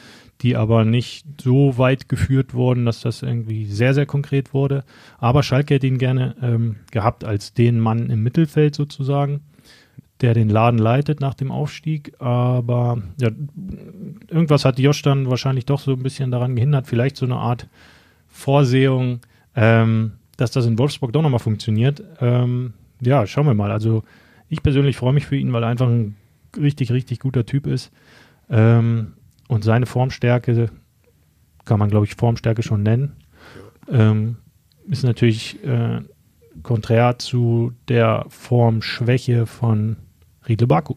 die 0.40 0.56
aber 0.56 0.84
nicht 0.84 1.24
so 1.40 1.78
weit 1.78 2.08
geführt 2.08 2.54
wurden, 2.54 2.84
dass 2.84 3.00
das 3.00 3.22
irgendwie 3.22 3.66
sehr, 3.66 3.94
sehr 3.94 4.06
konkret 4.06 4.52
wurde. 4.52 4.84
Aber 5.18 5.42
Schalke 5.42 5.74
hätte 5.74 5.86
ihn 5.86 5.98
gerne 5.98 6.34
ähm, 6.42 6.76
gehabt 6.90 7.24
als 7.24 7.54
den 7.54 7.80
Mann 7.80 8.10
im 8.10 8.22
Mittelfeld 8.22 8.74
sozusagen, 8.74 9.40
der 10.20 10.34
den 10.34 10.48
Laden 10.48 10.78
leitet 10.78 11.20
nach 11.20 11.34
dem 11.34 11.50
Aufstieg. 11.50 12.12
Aber 12.18 13.02
ja, 13.20 13.30
irgendwas 14.28 14.64
hat 14.64 14.78
Josh 14.78 15.02
dann 15.02 15.30
wahrscheinlich 15.30 15.66
doch 15.66 15.80
so 15.80 15.92
ein 15.92 16.02
bisschen 16.02 16.30
daran 16.30 16.56
gehindert, 16.56 16.86
vielleicht 16.86 17.16
so 17.16 17.26
eine 17.26 17.36
Art 17.36 17.68
Vorsehung, 18.28 19.20
ähm, 19.54 20.12
dass 20.36 20.50
das 20.50 20.66
in 20.66 20.78
Wolfsburg 20.78 21.12
doch 21.12 21.22
nochmal 21.22 21.38
funktioniert. 21.38 22.02
Ähm, 22.20 22.74
ja, 23.00 23.26
schauen 23.26 23.46
wir 23.46 23.54
mal. 23.54 23.70
Also 23.70 24.02
ich 24.48 24.62
persönlich 24.62 24.96
freue 24.96 25.12
mich 25.12 25.26
für 25.26 25.36
ihn, 25.36 25.52
weil 25.52 25.62
er 25.62 25.68
einfach 25.68 25.88
ein 25.88 26.16
richtig, 26.56 26.90
richtig 26.90 27.20
guter 27.20 27.46
Typ 27.46 27.66
ist. 27.66 27.92
Ähm, 28.50 29.14
und 29.48 29.64
seine 29.64 29.86
Formstärke 29.86 30.70
kann 31.64 31.78
man, 31.78 31.90
glaube 31.90 32.06
ich, 32.06 32.14
Formstärke 32.14 32.62
schon 32.62 32.82
nennen. 32.82 33.16
Ähm, 33.88 34.36
ist 34.88 35.04
natürlich 35.04 35.62
äh, 35.64 36.00
konträr 36.62 37.18
zu 37.18 37.72
der 37.88 38.26
Formschwäche 38.28 39.46
von 39.46 39.96
Riedle 40.48 40.66
Baku. 40.66 40.94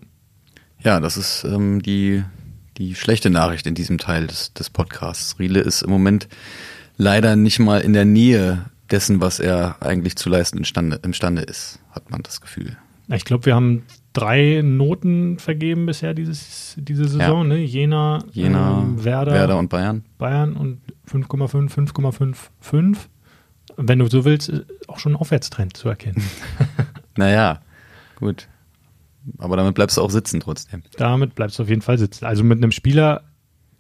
Ja, 0.79 0.99
das 0.99 1.17
ist 1.17 1.43
ähm, 1.43 1.81
die, 1.81 2.23
die 2.77 2.95
schlechte 2.95 3.29
Nachricht 3.29 3.65
in 3.65 3.75
diesem 3.75 3.97
Teil 3.97 4.27
des, 4.27 4.53
des 4.53 4.69
Podcasts. 4.69 5.39
Riedle 5.39 5.61
ist 5.61 5.81
im 5.81 5.89
Moment 5.89 6.27
leider 6.97 7.35
nicht 7.35 7.59
mal 7.59 7.81
in 7.81 7.93
der 7.93 8.05
Nähe 8.05 8.65
dessen, 8.91 9.19
was 9.21 9.39
er 9.39 9.77
eigentlich 9.81 10.15
zu 10.15 10.29
leisten 10.29 10.57
imstande, 10.57 10.99
imstande 11.03 11.41
ist, 11.41 11.79
hat 11.91 12.09
man 12.09 12.21
das 12.23 12.41
Gefühl. 12.41 12.77
Ich 13.09 13.25
glaube, 13.25 13.45
wir 13.45 13.55
haben 13.55 13.83
drei 14.17 14.61
Noten 14.63 15.37
vergeben 15.37 15.85
bisher 15.85 16.15
dieses, 16.15 16.75
diese 16.77 17.07
Saison, 17.07 17.49
ja. 17.49 17.55
ne? 17.55 17.57
Jena, 17.57 18.23
Jena 18.31 18.81
ähm, 18.81 19.03
Werder, 19.03 19.31
Werder 19.31 19.59
und 19.59 19.69
Bayern. 19.69 20.03
Bayern 20.17 20.55
und 20.55 20.81
5,5, 21.07 21.71
5,55. 21.91 22.97
Wenn 23.77 23.99
du 23.99 24.07
so 24.07 24.25
willst, 24.25 24.51
auch 24.87 24.97
schon 24.97 25.11
ein 25.11 25.15
Aufwärtstrend 25.17 25.77
zu 25.77 25.87
erkennen. 25.87 26.23
naja, 27.15 27.61
gut. 28.15 28.47
Aber 29.37 29.55
damit 29.55 29.75
bleibst 29.75 29.97
du 29.97 30.01
auch 30.01 30.09
sitzen 30.09 30.39
trotzdem. 30.39 30.81
Damit 30.97 31.35
bleibst 31.35 31.59
du 31.59 31.63
auf 31.63 31.69
jeden 31.69 31.83
Fall 31.83 31.99
sitzen. 31.99 32.25
Also 32.25 32.43
mit 32.43 32.57
einem 32.57 32.71
Spieler, 32.71 33.23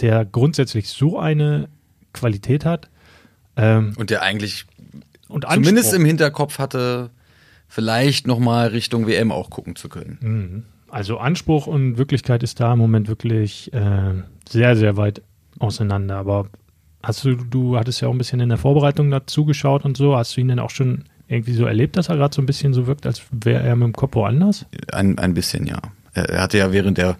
der 0.01 0.23
grundsätzlich 0.23 0.89
so 0.89 1.17
eine 1.17 1.67
Qualität 2.13 2.63
hat. 2.63 2.89
Ähm, 3.55 3.93
und 3.97 4.11
der 4.11 4.21
eigentlich 4.21 4.67
und 5.29 5.45
zumindest 5.51 5.93
im 5.95 6.05
Hinterkopf 6.05 6.59
hatte, 6.59 7.09
vielleicht 7.67 8.27
nochmal 8.27 8.67
Richtung 8.67 9.07
WM 9.07 9.31
auch 9.31 9.49
gucken 9.49 9.75
zu 9.75 9.89
können. 9.89 10.17
Mhm. 10.21 10.63
Also 10.89 11.17
Anspruch 11.17 11.67
und 11.67 11.97
Wirklichkeit 11.97 12.43
ist 12.43 12.59
da 12.59 12.73
im 12.73 12.79
Moment 12.79 13.07
wirklich 13.07 13.73
äh, 13.73 14.13
sehr, 14.47 14.75
sehr 14.75 14.95
weit 14.97 15.21
auseinander. 15.59 16.15
Aber 16.15 16.47
hast 17.03 17.25
du, 17.25 17.35
du 17.35 17.77
hattest 17.77 18.01
ja 18.01 18.07
auch 18.07 18.13
ein 18.13 18.17
bisschen 18.17 18.39
in 18.39 18.49
der 18.49 18.57
Vorbereitung 18.57 19.11
dazu 19.11 19.45
geschaut 19.45 19.83
und 19.83 19.97
so. 19.97 20.15
Hast 20.15 20.37
du 20.37 20.41
ihn 20.41 20.47
denn 20.47 20.59
auch 20.59 20.69
schon 20.69 21.03
irgendwie 21.27 21.53
so 21.53 21.65
erlebt, 21.65 21.97
dass 21.97 22.09
er 22.09 22.15
gerade 22.15 22.33
so 22.33 22.41
ein 22.41 22.45
bisschen 22.45 22.73
so 22.73 22.87
wirkt, 22.87 23.05
als 23.05 23.23
wäre 23.31 23.63
er 23.63 23.75
mit 23.75 23.85
dem 23.85 23.93
Kopf 23.93 24.15
woanders? 24.15 24.65
Ein, 24.93 25.17
ein 25.19 25.33
bisschen, 25.33 25.67
ja. 25.67 25.79
Er, 26.13 26.41
hatte 26.41 26.57
ja 26.57 26.71
während 26.71 26.97
der 26.97 27.17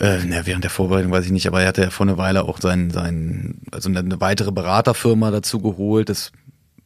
äh, 0.00 0.18
na, 0.26 0.46
während 0.46 0.64
der 0.64 0.70
Vorbereitung 0.70 1.10
weiß 1.10 1.24
ich 1.24 1.32
nicht, 1.32 1.46
aber 1.46 1.62
er 1.62 1.68
hatte 1.68 1.82
ja 1.82 1.90
vor 1.90 2.06
einer 2.06 2.18
Weile 2.18 2.44
auch 2.44 2.60
sein, 2.60 2.90
sein, 2.90 3.60
also 3.72 3.88
eine 3.88 4.20
weitere 4.20 4.52
Beraterfirma 4.52 5.30
dazu 5.30 5.60
geholt. 5.60 6.08
Das 6.08 6.32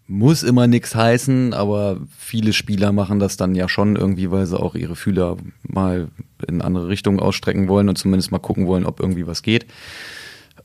muss 0.06 0.42
immer 0.42 0.66
nichts 0.66 0.94
heißen, 0.94 1.54
aber 1.54 2.00
viele 2.16 2.52
Spieler 2.52 2.92
machen 2.92 3.18
das 3.18 3.36
dann 3.36 3.54
ja 3.54 3.68
schon 3.68 3.96
irgendwie, 3.96 4.30
weil 4.30 4.46
sie 4.46 4.58
auch 4.58 4.74
ihre 4.74 4.96
Fühler 4.96 5.36
mal 5.62 6.08
in 6.46 6.60
andere 6.60 6.88
Richtungen 6.88 7.20
ausstrecken 7.20 7.68
wollen 7.68 7.88
und 7.88 7.96
zumindest 7.96 8.32
mal 8.32 8.38
gucken 8.38 8.66
wollen, 8.66 8.84
ob 8.84 9.00
irgendwie 9.00 9.26
was 9.26 9.42
geht. 9.42 9.66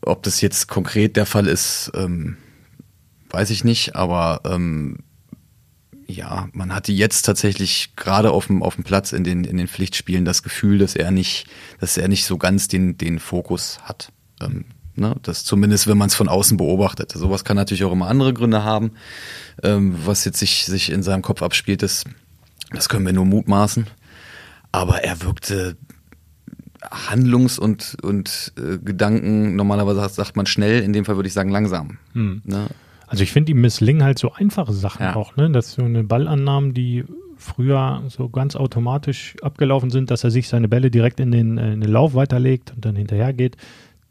Ob 0.01 0.23
das 0.23 0.41
jetzt 0.41 0.67
konkret 0.67 1.15
der 1.15 1.25
Fall 1.25 1.47
ist, 1.47 1.91
ähm, 1.95 2.37
weiß 3.29 3.49
ich 3.51 3.63
nicht, 3.63 3.95
aber 3.95 4.41
ähm, 4.45 4.99
ja, 6.07 6.47
man 6.53 6.73
hatte 6.73 6.91
jetzt 6.91 7.23
tatsächlich 7.23 7.95
gerade 7.95 8.31
auf 8.31 8.47
dem, 8.47 8.63
auf 8.63 8.75
dem 8.75 8.83
Platz 8.83 9.11
in 9.11 9.23
den, 9.23 9.43
in 9.43 9.57
den 9.57 9.67
Pflichtspielen 9.67 10.25
das 10.25 10.41
Gefühl, 10.41 10.77
dass 10.77 10.95
er 10.95 11.11
nicht, 11.11 11.47
dass 11.79 11.97
er 11.97 12.07
nicht 12.07 12.25
so 12.25 12.37
ganz 12.37 12.67
den, 12.67 12.97
den 12.97 13.19
Fokus 13.19 13.79
hat. 13.83 14.11
Ähm, 14.41 14.65
Ne? 14.97 15.15
Das 15.21 15.43
zumindest, 15.43 15.87
wenn 15.87 15.97
man 15.97 16.07
es 16.07 16.15
von 16.15 16.27
außen 16.27 16.57
beobachtet. 16.57 17.11
Sowas 17.11 17.43
kann 17.43 17.55
natürlich 17.55 17.83
auch 17.83 17.91
immer 17.91 18.07
andere 18.07 18.33
Gründe 18.33 18.63
haben. 18.63 18.91
Ähm, 19.63 19.95
was 20.05 20.25
jetzt 20.25 20.39
sich, 20.39 20.65
sich 20.65 20.91
in 20.91 21.03
seinem 21.03 21.21
Kopf 21.21 21.41
abspielt, 21.41 21.83
das, 21.83 22.03
das 22.71 22.89
können 22.89 23.05
wir 23.05 23.13
nur 23.13 23.25
mutmaßen. 23.25 23.87
Aber 24.71 25.03
er 25.03 25.21
wirkte 25.21 25.77
Handlungs- 26.91 27.59
und, 27.59 27.97
und 28.01 28.53
äh, 28.57 28.77
Gedanken, 28.77 29.55
normalerweise 29.55 30.07
sagt 30.09 30.35
man 30.35 30.45
schnell, 30.45 30.81
in 30.83 30.93
dem 30.93 31.05
Fall 31.05 31.15
würde 31.15 31.27
ich 31.27 31.33
sagen 31.33 31.49
langsam. 31.49 31.97
Hm. 32.13 32.41
Ne? 32.45 32.67
Also 33.07 33.23
ich 33.23 33.31
finde, 33.31 33.47
die 33.47 33.53
misslingen 33.53 34.03
halt 34.03 34.19
so 34.19 34.33
einfache 34.33 34.73
Sachen 34.73 35.03
Ja. 35.03 35.15
auch, 35.15 35.35
ne? 35.37 35.49
Dass 35.49 35.73
so 35.73 35.83
eine 35.83 36.03
Ballannahmen, 36.03 36.73
die 36.73 37.05
früher 37.37 38.03
so 38.09 38.29
ganz 38.29 38.55
automatisch 38.55 39.35
abgelaufen 39.41 39.89
sind, 39.89 40.11
dass 40.11 40.23
er 40.23 40.31
sich 40.31 40.47
seine 40.49 40.67
Bälle 40.67 40.91
direkt 40.91 41.19
in 41.19 41.31
den, 41.31 41.57
äh, 41.57 41.73
in 41.73 41.81
den 41.81 41.91
Lauf 41.91 42.13
weiterlegt 42.15 42.73
und 42.75 42.83
dann 42.83 42.95
hinterher 42.95 43.31
geht, 43.33 43.57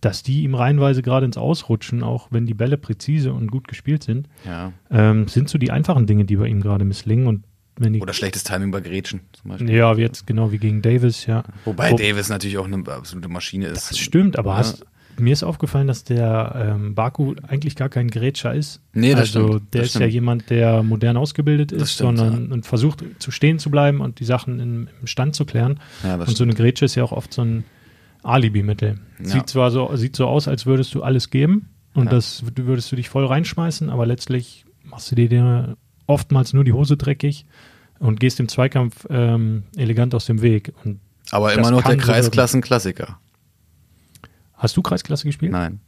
dass 0.01 0.23
die 0.23 0.43
ihm 0.43 0.55
reihenweise 0.55 1.03
gerade 1.03 1.27
ins 1.27 1.37
Ausrutschen, 1.39 2.03
auch 2.03 2.29
wenn 2.31 2.47
die 2.47 2.55
Bälle 2.55 2.77
präzise 2.77 3.33
und 3.33 3.51
gut 3.51 3.67
gespielt 3.69 4.03
sind, 4.03 4.29
Ja. 4.47 4.73
ähm, 4.91 5.27
sind 5.29 5.49
so 5.49 5.59
die 5.59 5.71
einfachen 5.71 6.07
Dinge, 6.07 6.25
die 6.25 6.37
bei 6.37 6.47
ihm 6.49 6.61
gerade 6.61 6.85
misslingen. 6.85 7.27
Und 7.27 7.45
wenn 7.79 7.93
die 7.93 8.01
Oder 8.01 8.13
schlechtes 8.13 8.45
Timing 8.45 8.71
bei 8.71 8.81
Gretchen 8.81 9.21
zum 9.33 9.51
Beispiel. 9.51 9.71
ja, 9.71 9.97
wie 9.97 10.03
jetzt 10.03 10.27
genau 10.27 10.53
wie 10.53 10.59
gegen 10.59 10.81
Davis, 10.83 11.27
ja. 11.27 11.45
Wobei 11.65 11.93
Wo- 11.93 11.97
Davis 11.97 12.29
natürlich 12.29 12.59
auch 12.59 12.67
eine 12.67 12.83
absolute 12.89 13.29
Maschine 13.29 13.67
ist. 13.67 13.91
Das 13.91 13.99
stimmt, 13.99 14.39
aber 14.39 14.53
Ja. 14.53 14.57
hast, 14.59 14.85
mir 15.19 15.33
ist 15.33 15.43
aufgefallen, 15.43 15.87
dass 15.87 16.05
der 16.05 16.75
ähm, 16.77 16.95
Baku 16.95 17.35
eigentlich 17.49 17.75
gar 17.75 17.89
kein 17.89 18.09
Grätscher 18.09 18.55
ist. 18.55 18.83
Nee, 18.93 19.13
das 19.13 19.21
also 19.35 19.47
stimmt, 19.57 19.75
der 19.75 19.81
das 19.81 19.89
ist 19.89 19.95
ja 19.95 20.01
stimmt. 20.01 20.13
jemand, 20.13 20.51
der 20.51 20.83
modern 20.83 21.17
ausgebildet 21.17 21.73
ist, 21.73 21.95
stimmt, 21.95 22.19
sondern 22.19 22.53
und 22.53 22.67
versucht 22.67 23.03
zu 23.19 23.31
stehen 23.31 23.59
zu 23.59 23.71
bleiben 23.71 24.01
und 24.03 24.21
die 24.21 24.25
Sachen 24.27 24.59
im, 24.61 24.89
im 25.01 25.07
Stand 25.07 25.35
zu 25.35 25.45
klären. 25.47 25.81
Ja, 26.05 26.19
das 26.19 26.29
und 26.29 26.37
so 26.37 26.45
eine 26.45 26.53
Grätsche 26.55 26.85
ist 26.85 26.95
ja 26.97 27.03
auch 27.03 27.13
oft 27.13 27.33
so 27.33 27.43
ein 27.43 27.65
Alibi-Mittel. 28.27 28.99
Ja. 29.21 29.25
Sieht 29.29 29.49
zwar 29.49 29.71
so, 29.71 29.95
sieht 29.97 30.17
so 30.17 30.27
aus, 30.27 30.49
als 30.49 30.67
würdest 30.67 30.95
du 30.95 31.03
alles 31.03 31.31
geben 31.31 31.69
und 31.95 32.07
Ja. 32.07 32.11
das 32.11 32.43
würdest 32.57 32.91
du 32.93 32.97
dich 32.97 33.09
voll 33.09 33.25
reinschmeißen, 33.27 33.89
aber 33.91 34.07
letztlich 34.07 34.65
machst 34.85 35.11
du 35.11 35.15
dir, 35.15 35.77
oftmals 36.07 36.53
nur 36.53 36.63
die 36.65 36.73
Hose 36.73 36.97
dreckig 36.97 37.47
und 37.99 38.21
gehst 38.21 38.39
im 38.41 38.49
Zweikampf 38.49 39.07
ähm, 39.11 39.65
elegant 39.77 40.15
aus 40.15 40.27
dem 40.27 40.41
Weg. 40.43 40.73
Und 40.85 41.01
Aber 41.31 41.53
immer 41.53 41.71
noch 41.71 41.83
der. 41.83 41.97
Kreisklassen-Klassiker. 41.97 43.19
hast 44.55 44.77
du 44.77 44.83
Kreisklasse 44.83 45.25
gespielt? 45.27 45.53
Nein, 45.53 45.81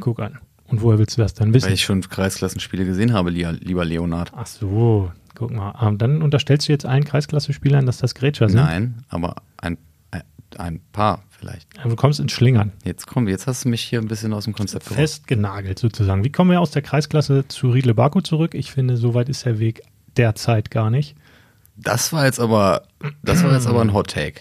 Guck 0.00 0.20
an. 0.20 0.38
Und 0.66 0.80
woher 0.82 0.98
willst 0.98 1.16
du 1.16 1.22
das 1.22 1.34
dann 1.34 1.52
wissen? 1.54 1.66
weil 1.66 1.74
ich 1.74 1.82
schon 1.84 2.00
Kreisklassenspiele 2.00 2.84
gesehen 2.84 3.12
habe, 3.12 3.30
lieber, 3.30 3.84
Leonard. 3.84 4.32
Ach 4.34 4.46
so, 4.46 5.12
guck 5.34 5.50
mal. 5.52 5.74
Ähm, 5.80 5.98
dann 5.98 6.22
unterstellst 6.22 6.68
du 6.68 6.72
jetzt 6.72 6.86
allen 6.86 7.04
Kreisklasse-Spielern, 7.04 7.84
dass 7.86 7.98
das 7.98 8.14
Grätscher 8.14 8.48
sind. 8.48 8.60
Nein, 8.60 9.04
aber 9.08 9.36
ein, 9.58 9.76
ein 10.56 10.80
paar 10.92 11.22
vielleicht. 11.44 11.68
Aber 11.80 11.90
Du 11.90 11.96
kommst 11.96 12.20
ins 12.20 12.32
Schlingern. 12.32 12.72
Jetzt 12.84 13.06
komm, 13.06 13.28
jetzt 13.28 13.46
hast 13.46 13.64
du 13.64 13.68
mich 13.68 13.82
hier 13.82 14.00
ein 14.00 14.08
bisschen 14.08 14.32
aus 14.32 14.44
dem 14.44 14.54
Konzept 14.54 14.84
gebracht. 14.84 15.00
Festgenagelt 15.00 15.78
sozusagen. 15.78 16.24
Wie 16.24 16.32
kommen 16.32 16.50
wir 16.50 16.60
aus 16.60 16.70
der 16.70 16.82
Kreisklasse 16.82 17.46
zu 17.48 17.70
Riedle 17.70 17.94
Baku 17.94 18.20
zurück? 18.20 18.54
Ich 18.54 18.72
finde, 18.72 18.96
so 18.96 19.14
weit 19.14 19.28
ist 19.28 19.44
der 19.44 19.58
Weg 19.58 19.82
derzeit 20.16 20.70
gar 20.70 20.90
nicht. 20.90 21.16
Das 21.76 22.12
war 22.12 22.24
jetzt 22.24 22.40
aber, 22.40 22.82
das 23.22 23.42
war 23.42 23.52
jetzt 23.52 23.66
aber 23.66 23.80
ein 23.80 23.92
Hot 23.92 24.10
Take. 24.10 24.40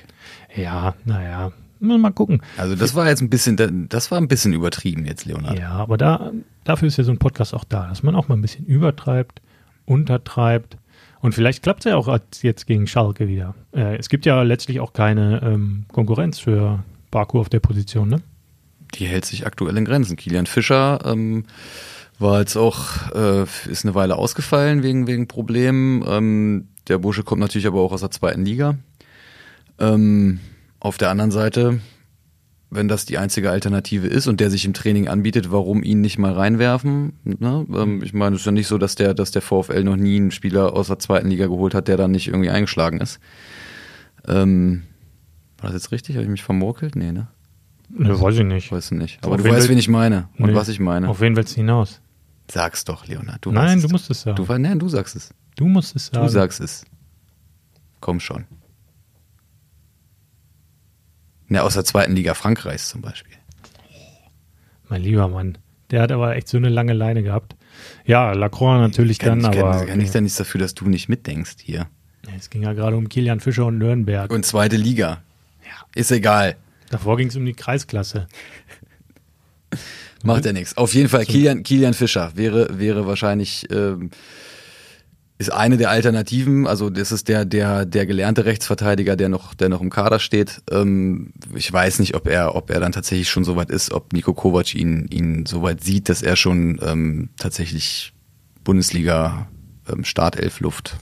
Ja, 0.55 0.95
naja. 1.03 1.51
Mal 1.79 2.13
gucken. 2.13 2.41
Also 2.55 2.75
das 2.75 2.95
war 2.95 3.09
jetzt 3.09 3.21
ein 3.21 3.29
bisschen, 3.29 3.89
das 3.89 4.09
war 4.09 4.17
ein 4.17 4.29
bisschen 4.29 4.53
übertrieben 4.53 5.05
jetzt, 5.05 5.25
Leonard. 5.25 5.59
Ja, 5.59 5.71
aber 5.71 5.97
da, 5.97 6.31
dafür 6.63 6.87
ist 6.87 6.97
ja 6.97 7.03
so 7.03 7.11
ein 7.11 7.17
Podcast 7.17 7.53
auch 7.53 7.65
da, 7.65 7.87
dass 7.89 8.03
man 8.03 8.15
auch 8.15 8.29
mal 8.29 8.35
ein 8.35 8.41
bisschen 8.41 8.65
übertreibt, 8.65 9.41
untertreibt. 9.85 10.77
Und 11.19 11.35
vielleicht 11.35 11.61
klappt 11.61 11.81
es 11.85 11.91
ja 11.91 11.97
auch 11.97 12.17
jetzt 12.41 12.67
gegen 12.67 12.87
Schalke 12.87 13.27
wieder. 13.27 13.53
Äh, 13.73 13.97
es 13.97 14.07
gibt 14.07 14.25
ja 14.25 14.43
letztlich 14.43 14.79
auch 14.79 14.93
keine 14.93 15.41
ähm, 15.43 15.85
Konkurrenz 15.91 16.39
für 16.39 16.83
Baku 17.13 17.39
auf 17.39 17.49
der 17.49 17.59
Position, 17.59 18.09
ne? 18.09 18.21
Die 18.95 19.05
hält 19.05 19.25
sich 19.25 19.45
aktuell 19.45 19.77
in 19.77 19.85
Grenzen. 19.85 20.17
Kilian 20.17 20.47
Fischer 20.47 20.99
ähm, 21.05 21.45
war 22.17 22.39
jetzt 22.39 22.57
auch, 22.57 23.11
äh, 23.13 23.43
ist 23.69 23.85
eine 23.85 23.93
Weile 23.93 24.15
ausgefallen 24.15 24.81
wegen, 24.81 25.05
wegen 25.05 25.27
Problemen. 25.27 26.03
Ähm, 26.07 26.69
der 26.87 26.97
Bursche 26.97 27.23
kommt 27.23 27.39
natürlich 27.39 27.67
aber 27.67 27.81
auch 27.81 27.91
aus 27.91 28.01
der 28.01 28.09
zweiten 28.09 28.43
Liga. 28.43 28.77
Ähm, 29.79 30.39
auf 30.79 30.97
der 30.97 31.11
anderen 31.11 31.29
Seite, 31.29 31.81
wenn 32.71 32.87
das 32.87 33.05
die 33.05 33.19
einzige 33.19 33.51
Alternative 33.51 34.07
ist 34.07 34.25
und 34.25 34.39
der 34.39 34.49
sich 34.49 34.65
im 34.65 34.73
Training 34.73 35.07
anbietet, 35.07 35.51
warum 35.51 35.83
ihn 35.83 36.01
nicht 36.01 36.17
mal 36.17 36.33
reinwerfen? 36.33 37.13
Ne? 37.23 37.67
Ähm, 37.75 38.01
ich 38.03 38.13
meine, 38.13 38.35
es 38.35 38.41
ist 38.41 38.45
ja 38.47 38.51
nicht 38.51 38.67
so, 38.67 38.79
dass 38.79 38.95
der, 38.95 39.13
dass 39.13 39.29
der 39.29 39.43
VfL 39.43 39.83
noch 39.83 39.97
nie 39.97 40.17
einen 40.17 40.31
Spieler 40.31 40.73
aus 40.73 40.87
der 40.87 40.97
zweiten 40.97 41.29
Liga 41.29 41.45
geholt 41.45 41.75
hat, 41.75 41.87
der 41.87 41.97
dann 41.97 42.09
nicht 42.09 42.27
irgendwie 42.27 42.49
eingeschlagen 42.49 43.01
ist. 43.01 43.19
Ähm, 44.27 44.83
war 45.63 45.71
das 45.71 45.81
jetzt 45.81 45.91
richtig? 45.91 46.15
Habe 46.15 46.23
ich 46.23 46.29
mich 46.29 46.43
vermurkelt? 46.43 46.95
Nee, 46.95 47.11
ne? 47.11 47.27
Ne, 47.89 48.19
weiß 48.19 48.35
ich 48.37 48.43
nicht. 48.43 48.71
Weiß 48.71 48.91
nicht. 48.91 49.19
Auf 49.23 49.27
Aber 49.27 49.37
du 49.37 49.43
wen 49.43 49.53
weißt, 49.53 49.69
wen 49.69 49.77
ich 49.77 49.87
meine 49.87 50.29
und 50.37 50.49
Nee. 50.49 50.55
was 50.55 50.67
ich 50.67 50.79
meine. 50.79 51.07
Auf 51.07 51.19
wen 51.21 51.35
willst 51.35 51.53
du 51.53 51.57
hinaus? 51.57 52.01
Sag's 52.51 52.83
doch, 52.85 53.07
Leonard. 53.07 53.45
Du 53.45 53.51
Nein, 53.51 53.81
du 53.81 53.87
musst 53.87 54.09
es 54.09 54.21
sagen. 54.21 54.35
Du, 54.35 54.57
nein, 54.57 54.79
du 54.79 54.89
sagst 54.89 55.15
es. 55.15 55.33
Du 55.55 55.67
musst 55.67 55.95
es 55.95 56.07
sagen. 56.07 56.25
Du 56.25 56.31
sagst 56.31 56.59
es. 56.59 56.85
Komm 57.99 58.19
schon. 58.19 58.45
Ne, 61.47 61.61
aus 61.61 61.75
der 61.75 61.85
zweiten 61.85 62.13
Liga 62.13 62.33
Frankreichs 62.33 62.89
zum 62.89 63.01
Beispiel. 63.01 63.35
Mein 64.89 65.01
lieber 65.01 65.27
Mann. 65.27 65.57
Der 65.91 66.01
hat 66.01 66.11
aber 66.11 66.35
echt 66.35 66.47
so 66.47 66.57
eine 66.57 66.69
lange 66.69 66.93
Leine 66.93 67.23
gehabt. 67.23 67.55
Ja, 68.05 68.33
Lacroix 68.33 68.79
natürlich 68.79 69.19
kann, 69.19 69.39
dann, 69.41 69.53
ich 69.53 69.59
kann, 69.59 69.67
aber 69.67 69.85
kann 69.85 70.01
ich 70.01 70.11
da 70.11 70.21
nichts 70.21 70.37
dafür, 70.37 70.59
dass 70.59 70.73
du 70.73 70.89
nicht 70.89 71.09
mitdenkst 71.09 71.57
hier. 71.61 71.87
es 72.35 72.49
ging 72.49 72.63
ja 72.63 72.73
gerade 72.73 72.97
um 72.97 73.07
Kilian 73.09 73.39
Fischer 73.39 73.65
und 73.67 73.77
Nürnberg. 73.77 74.31
Und 74.31 74.45
zweite 74.45 74.75
Liga. 74.77 75.21
Ist 75.95 76.11
egal. 76.11 76.55
Davor 76.89 77.17
ging 77.17 77.27
es 77.27 77.35
um 77.35 77.45
die 77.45 77.53
Kreisklasse. 77.53 78.27
Macht 80.23 80.45
ja 80.45 80.53
nichts. 80.53 80.77
Auf 80.77 80.93
jeden 80.93 81.09
Fall, 81.09 81.25
Kilian, 81.25 81.63
Kilian 81.63 81.93
Fischer 81.93 82.31
wäre, 82.35 82.79
wäre 82.79 83.05
wahrscheinlich, 83.05 83.67
ähm, 83.71 84.11
ist 85.37 85.51
eine 85.51 85.77
der 85.77 85.89
Alternativen. 85.89 86.65
Also 86.65 86.89
das 86.89 87.11
ist 87.11 87.27
der, 87.27 87.43
der, 87.43 87.85
der 87.85 88.05
gelernte 88.05 88.45
Rechtsverteidiger, 88.45 89.15
der 89.17 89.27
noch, 89.27 89.53
der 89.53 89.67
noch 89.67 89.81
im 89.81 89.89
Kader 89.89 90.19
steht. 90.19 90.61
Ähm, 90.71 91.33
ich 91.53 91.71
weiß 91.71 91.99
nicht, 91.99 92.15
ob 92.15 92.27
er, 92.27 92.55
ob 92.55 92.69
er 92.69 92.79
dann 92.79 92.93
tatsächlich 92.93 93.29
schon 93.29 93.43
so 93.43 93.55
weit 93.57 93.69
ist, 93.69 93.91
ob 93.91 94.13
Nico 94.13 94.33
Kovac 94.33 94.73
ihn, 94.75 95.07
ihn 95.09 95.45
so 95.45 95.61
weit 95.61 95.83
sieht, 95.83 96.07
dass 96.07 96.21
er 96.21 96.37
schon 96.37 96.79
ähm, 96.81 97.29
tatsächlich 97.37 98.13
Bundesliga 98.63 99.47
ähm, 99.91 100.05
Startelf-Luft 100.05 100.95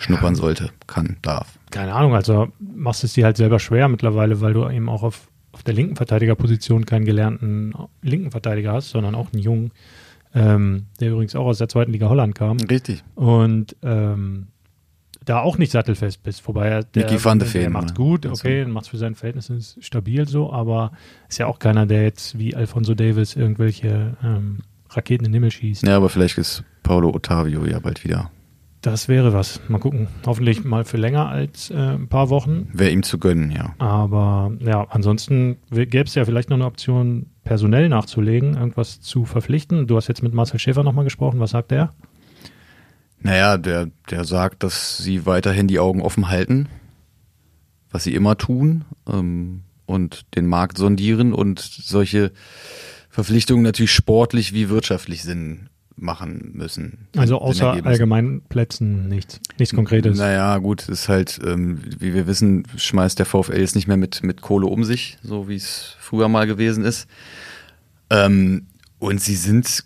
schnuppern 0.00 0.34
sollte, 0.34 0.70
kann, 0.86 1.16
darf. 1.22 1.58
Keine 1.70 1.94
Ahnung, 1.94 2.14
also 2.14 2.48
machst 2.58 3.04
es 3.04 3.12
dir 3.12 3.24
halt 3.24 3.36
selber 3.36 3.58
schwer 3.58 3.88
mittlerweile, 3.88 4.40
weil 4.40 4.54
du 4.54 4.68
eben 4.68 4.88
auch 4.88 5.02
auf, 5.02 5.28
auf 5.52 5.62
der 5.62 5.74
linken 5.74 5.96
Verteidigerposition 5.96 6.86
keinen 6.86 7.04
gelernten 7.04 7.74
linken 8.02 8.30
Verteidiger 8.30 8.72
hast, 8.72 8.90
sondern 8.90 9.14
auch 9.14 9.32
einen 9.32 9.42
jungen, 9.42 9.72
ähm, 10.34 10.86
der 11.00 11.10
übrigens 11.10 11.36
auch 11.36 11.46
aus 11.46 11.58
der 11.58 11.68
zweiten 11.68 11.92
Liga 11.92 12.08
Holland 12.08 12.34
kam. 12.34 12.56
Richtig. 12.58 13.04
Und 13.14 13.76
ähm, 13.82 14.48
da 15.24 15.40
auch 15.40 15.58
nicht 15.58 15.70
sattelfest 15.70 16.22
bist. 16.22 16.46
Wobei 16.48 16.68
er, 16.68 16.82
der, 16.82 17.04
Micky 17.04 17.22
van 17.22 17.38
de 17.38 17.48
der 17.50 17.70
macht's 17.70 17.92
ne? 17.92 17.96
gut, 17.96 18.26
okay, 18.26 18.64
macht's 18.64 18.88
für 18.88 18.96
seine 18.96 19.14
Verhältnisse 19.14 19.54
ist 19.54 19.84
stabil 19.84 20.26
so, 20.26 20.52
aber 20.52 20.92
ist 21.28 21.38
ja 21.38 21.46
auch 21.46 21.58
keiner, 21.58 21.86
der 21.86 22.02
jetzt 22.02 22.38
wie 22.38 22.56
Alfonso 22.56 22.94
Davis 22.94 23.36
irgendwelche 23.36 24.16
ähm, 24.24 24.60
Raketen 24.88 25.26
in 25.26 25.32
den 25.32 25.34
Himmel 25.34 25.50
schießt. 25.50 25.86
Ja, 25.86 25.96
aber 25.96 26.08
vielleicht 26.08 26.38
ist 26.38 26.64
Paulo 26.82 27.10
Ottavio 27.10 27.64
ja 27.66 27.78
bald 27.78 28.02
wieder. 28.02 28.30
Das 28.82 29.08
wäre 29.08 29.34
was. 29.34 29.60
Mal 29.68 29.78
gucken. 29.78 30.08
Hoffentlich 30.24 30.64
mal 30.64 30.84
für 30.84 30.96
länger 30.96 31.28
als 31.28 31.70
äh, 31.70 31.74
ein 31.74 32.08
paar 32.08 32.30
Wochen. 32.30 32.68
Wäre 32.72 32.90
ihm 32.90 33.02
zu 33.02 33.18
gönnen, 33.18 33.50
ja. 33.50 33.74
Aber 33.78 34.52
ja, 34.60 34.86
ansonsten 34.88 35.58
gäbe 35.70 36.04
es 36.04 36.14
ja 36.14 36.24
vielleicht 36.24 36.48
noch 36.48 36.56
eine 36.56 36.64
Option, 36.64 37.26
personell 37.44 37.90
nachzulegen, 37.90 38.56
irgendwas 38.56 39.00
zu 39.00 39.26
verpflichten. 39.26 39.86
Du 39.86 39.96
hast 39.96 40.08
jetzt 40.08 40.22
mit 40.22 40.32
Marcel 40.32 40.58
Schäfer 40.58 40.82
nochmal 40.82 41.04
gesprochen. 41.04 41.40
Was 41.40 41.50
sagt 41.50 41.72
der? 41.72 41.92
Naja, 43.18 43.58
der, 43.58 43.90
der 44.10 44.24
sagt, 44.24 44.62
dass 44.62 44.96
sie 44.96 45.26
weiterhin 45.26 45.68
die 45.68 45.78
Augen 45.78 46.00
offen 46.00 46.28
halten, 46.28 46.68
was 47.90 48.04
sie 48.04 48.14
immer 48.14 48.38
tun, 48.38 48.86
ähm, 49.06 49.62
und 49.84 50.24
den 50.36 50.46
Markt 50.46 50.78
sondieren 50.78 51.34
und 51.34 51.58
solche 51.58 52.30
Verpflichtungen 53.10 53.64
natürlich 53.64 53.92
sportlich 53.92 54.54
wie 54.54 54.68
wirtschaftlich 54.70 55.22
Sinn 55.22 55.68
machen 56.00 56.52
müssen. 56.54 57.08
Also 57.16 57.38
außer 57.38 57.66
Ergebnissen. 57.66 57.88
Allgemeinplätzen 57.88 59.08
nichts. 59.08 59.40
Nichts 59.58 59.74
Konkretes. 59.74 60.18
Naja, 60.18 60.58
gut, 60.58 60.88
ist 60.88 61.08
halt, 61.08 61.38
ähm, 61.44 61.80
wie 61.98 62.14
wir 62.14 62.26
wissen, 62.26 62.66
schmeißt 62.76 63.18
der 63.18 63.26
VfL 63.26 63.58
jetzt 63.58 63.74
nicht 63.74 63.86
mehr 63.86 63.96
mit, 63.96 64.22
mit 64.22 64.40
Kohle 64.40 64.66
um 64.66 64.84
sich, 64.84 65.18
so 65.22 65.48
wie 65.48 65.56
es 65.56 65.96
früher 66.00 66.28
mal 66.28 66.46
gewesen 66.46 66.84
ist. 66.84 67.06
Ähm, 68.10 68.66
und 68.98 69.20
sie 69.20 69.36
sind 69.36 69.84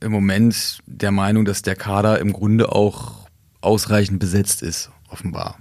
im 0.00 0.12
Moment 0.12 0.78
der 0.86 1.10
Meinung, 1.10 1.44
dass 1.44 1.62
der 1.62 1.76
Kader 1.76 2.18
im 2.18 2.32
Grunde 2.32 2.72
auch 2.72 3.28
ausreichend 3.60 4.20
besetzt 4.20 4.62
ist, 4.62 4.90
offenbar. 5.08 5.58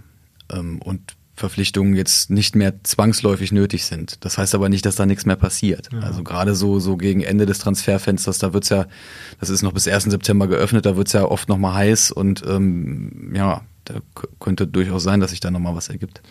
Ähm, 0.51 0.81
und 0.81 1.15
Verpflichtungen 1.35 1.95
jetzt 1.95 2.29
nicht 2.29 2.55
mehr 2.55 2.83
zwangsläufig 2.83 3.51
nötig 3.51 3.85
sind. 3.85 4.23
Das 4.23 4.37
heißt 4.37 4.53
aber 4.53 4.69
nicht, 4.69 4.85
dass 4.85 4.95
da 4.95 5.05
nichts 5.05 5.25
mehr 5.25 5.35
passiert. 5.35 5.89
Also 6.01 6.23
gerade 6.23 6.53
so, 6.53 6.79
so 6.79 6.95
gegen 6.95 7.21
Ende 7.21 7.47
des 7.47 7.57
Transferfensters, 7.57 8.37
da 8.37 8.53
wird's 8.53 8.69
ja, 8.69 8.85
das 9.39 9.49
ist 9.49 9.63
noch 9.63 9.73
bis 9.73 9.87
1. 9.87 10.03
September 10.03 10.47
geöffnet, 10.47 10.85
da 10.85 10.95
wird's 10.95 11.13
ja 11.13 11.25
oft 11.25 11.49
noch 11.49 11.57
mal 11.57 11.73
heiß 11.73 12.11
und 12.11 12.43
ähm, 12.47 13.33
ja, 13.35 13.61
da 13.85 13.95
könnte 14.39 14.67
durchaus 14.67 15.03
sein, 15.03 15.19
dass 15.19 15.31
sich 15.31 15.39
da 15.39 15.49
noch 15.49 15.59
mal 15.59 15.75
was 15.75 15.89
ergibt. 15.89 16.21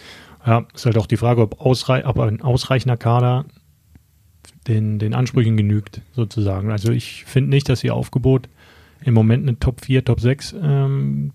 Ja, 0.47 0.67
ist 0.73 0.87
halt 0.87 0.97
auch 0.97 1.07
die 1.07 1.17
Frage, 1.17 1.43
ob, 1.43 1.61
ausrei 1.61 2.07
ob 2.07 2.19
ein 2.21 2.41
ausreichender 2.41 2.97
Kader 2.97 3.45
den, 4.69 5.01
den 5.01 5.15
Ansprüchen 5.15 5.57
genügt, 5.57 6.01
sozusagen. 6.15 6.71
Also 6.71 6.93
ich 6.93 7.25
finde 7.25 7.51
nicht, 7.51 7.69
dass 7.69 7.83
ihr 7.83 7.95
Aufgebot 7.95 8.49
im 9.05 9.15
Moment 9.15 9.49
eine 9.49 9.59
Top 9.59 9.85
4, 9.85 10.05
Top 10.05 10.21
6 10.21 10.55
ähm, 10.63 11.33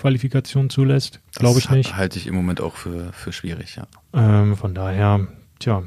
Qualifikation 0.00 0.70
zulässt. 0.70 1.20
Glaube 1.36 1.58
ich 1.58 1.66
Das 1.66 1.74
nicht. 1.76 1.96
Halte 1.96 2.18
ich 2.18 2.26
im 2.26 2.34
Moment 2.34 2.60
auch 2.60 2.74
für, 2.76 3.12
für 3.12 3.32
schwierig, 3.32 3.76
ja. 3.76 3.86
Ähm, 4.14 4.56
von 4.56 4.74
daher, 4.74 5.26
tja, 5.58 5.82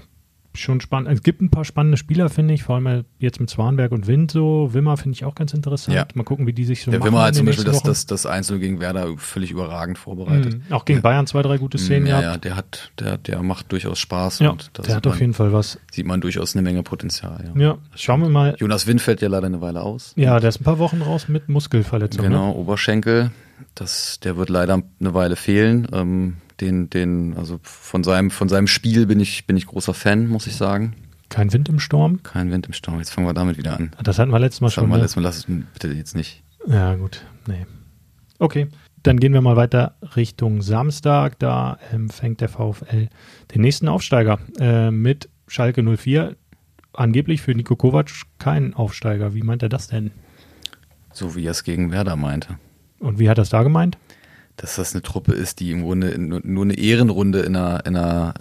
schon 0.53 0.81
spannend. 0.81 1.09
Es 1.09 1.23
gibt 1.23 1.41
ein 1.41 1.49
paar 1.49 1.63
spannende 1.63 1.95
Spieler, 1.95 2.29
finde 2.29 2.53
ich, 2.53 2.63
vor 2.63 2.75
allem 2.75 3.05
jetzt 3.19 3.39
mit 3.39 3.49
Zwanberg 3.49 3.93
und 3.93 4.05
Wind 4.07 4.31
so. 4.31 4.73
Wimmer 4.73 4.97
finde 4.97 5.15
ich 5.15 5.23
auch 5.23 5.33
ganz 5.33 5.53
interessant. 5.53 5.95
Ja. 5.95 6.05
Mal 6.13 6.25
gucken, 6.25 6.45
wie 6.45 6.51
die 6.51 6.65
sich 6.65 6.83
so 6.83 6.91
Der 6.91 6.99
machen 6.99 7.07
Wimmer 7.13 7.23
hat 7.23 7.35
zum 7.35 7.45
Beispiel 7.45 7.63
das, 7.63 7.81
das, 7.83 8.05
das 8.05 8.25
Einzel 8.25 8.59
gegen 8.59 8.81
Werder 8.81 9.17
völlig 9.17 9.49
überragend 9.51 9.97
vorbereitet. 9.97 10.55
Mhm. 10.55 10.73
Auch 10.73 10.83
gegen 10.83 10.97
Ja. 10.99 11.03
Bayern 11.03 11.25
zwei, 11.25 11.41
drei 11.41 11.57
gute 11.57 11.77
Szenen 11.77 12.05
ja, 12.05 12.19
gehabt. 12.19 12.35
ja, 12.43 12.49
der 12.49 12.55
hat, 12.57 12.91
der, 12.99 13.17
der 13.17 13.41
macht 13.43 13.71
durchaus 13.71 13.97
Spaß 13.99 14.39
Ja, 14.39 14.49
und 14.49 14.71
der 14.85 14.93
hat 14.93 15.07
auf 15.07 15.13
man, 15.13 15.19
jeden 15.21 15.33
Fall 15.33 15.53
was. 15.53 15.79
sieht 15.89 16.05
man 16.05 16.19
durchaus 16.19 16.53
eine 16.53 16.63
Menge 16.63 16.83
Potenzial. 16.83 17.49
Ja. 17.55 17.61
Ja, 17.61 17.77
schauen 17.95 18.21
wir 18.21 18.27
mal. 18.29 18.57
Jonas 18.59 18.87
Wind 18.87 18.99
fällt 18.99 19.21
ja 19.21 19.29
leider 19.29 19.45
eine 19.45 19.61
Weile 19.61 19.81
aus. 19.81 20.11
Ja, 20.17 20.37
der 20.41 20.49
ist 20.49 20.59
ein 20.59 20.65
paar 20.65 20.79
Wochen 20.79 21.01
raus 21.01 21.29
mit 21.29 21.47
Muskelverletzung. 21.47 22.23
Ne? 22.23 22.29
Genau, 22.29 22.51
Oberschenkel. 22.51 23.31
Das, 23.75 24.19
der 24.19 24.37
wird 24.37 24.49
leider 24.49 24.81
eine 24.99 25.13
Weile 25.13 25.35
fehlen. 25.35 25.87
Ähm, 25.93 26.37
den, 26.59 26.89
den, 26.89 27.35
also 27.37 27.59
von 27.63 28.03
seinem, 28.03 28.31
von 28.31 28.49
seinem 28.49 28.67
Spiel 28.67 29.05
bin 29.07 29.19
ich, 29.19 29.47
bin 29.47 29.57
ich 29.57 29.65
großer 29.65 29.93
Fan, 29.93 30.27
muss 30.27 30.47
ich 30.47 30.55
sagen. 30.55 30.95
Kein 31.29 31.53
Wind 31.53 31.69
im 31.69 31.79
Sturm. 31.79 32.21
Kein 32.23 32.51
Wind 32.51 32.67
im 32.67 32.73
Stau. 32.73 32.97
Jetzt 32.97 33.11
fangen 33.11 33.25
wir 33.25 33.33
damit 33.33 33.57
wieder 33.57 33.77
an. 33.77 33.91
Das 34.03 34.19
hatten 34.19 34.31
wir 34.31 34.39
letztes 34.39 34.61
Mal 34.61 34.69
Schauen 34.69 34.83
schon. 34.83 34.89
wir 34.89 34.97
mal, 34.97 34.97
ne? 34.97 35.03
lass, 35.03 35.15
lass 35.15 35.37
es 35.37 35.45
bitte 35.45 35.87
jetzt 35.87 36.15
nicht. 36.15 36.43
Ja, 36.67 36.95
gut. 36.95 37.23
Nee. 37.47 37.65
Okay. 38.37 38.67
Dann 39.01 39.19
gehen 39.19 39.33
wir 39.33 39.41
mal 39.41 39.55
weiter 39.55 39.95
Richtung 40.15 40.61
Samstag. 40.61 41.39
Da 41.39 41.79
empfängt 41.91 42.41
der 42.41 42.49
VfL 42.49 43.07
den 43.55 43.61
nächsten 43.61 43.87
Aufsteiger 43.87 44.39
äh, 44.59 44.91
mit 44.91 45.29
Schalke 45.47 45.83
04. 45.83 46.35
Angeblich 46.93 47.41
für 47.41 47.55
Nico 47.55 47.77
Kovac 47.77 48.11
kein 48.37 48.73
Aufsteiger. 48.73 49.33
Wie 49.33 49.41
meint 49.41 49.63
er 49.63 49.69
das 49.69 49.87
denn? 49.87 50.11
So 51.13 51.35
wie 51.35 51.45
er 51.45 51.51
es 51.51 51.63
gegen 51.63 51.91
Werder 51.91 52.17
meinte. 52.17 52.57
Und 53.01 53.19
wie 53.19 53.29
hat 53.29 53.37
er 53.37 53.41
es 53.43 53.49
da 53.49 53.63
gemeint? 53.63 53.97
Dass 54.57 54.75
das 54.75 54.93
eine 54.93 55.01
Truppe 55.01 55.33
ist, 55.33 55.59
die 55.59 55.71
im 55.71 55.81
Grunde 55.83 56.17
nur, 56.19 56.39
nur 56.43 56.63
eine 56.63 56.75
Ehrenrunde 56.77 57.39
in 57.39 57.55
einer, 57.55 57.85
in, 57.85 57.95
einer, 57.95 58.33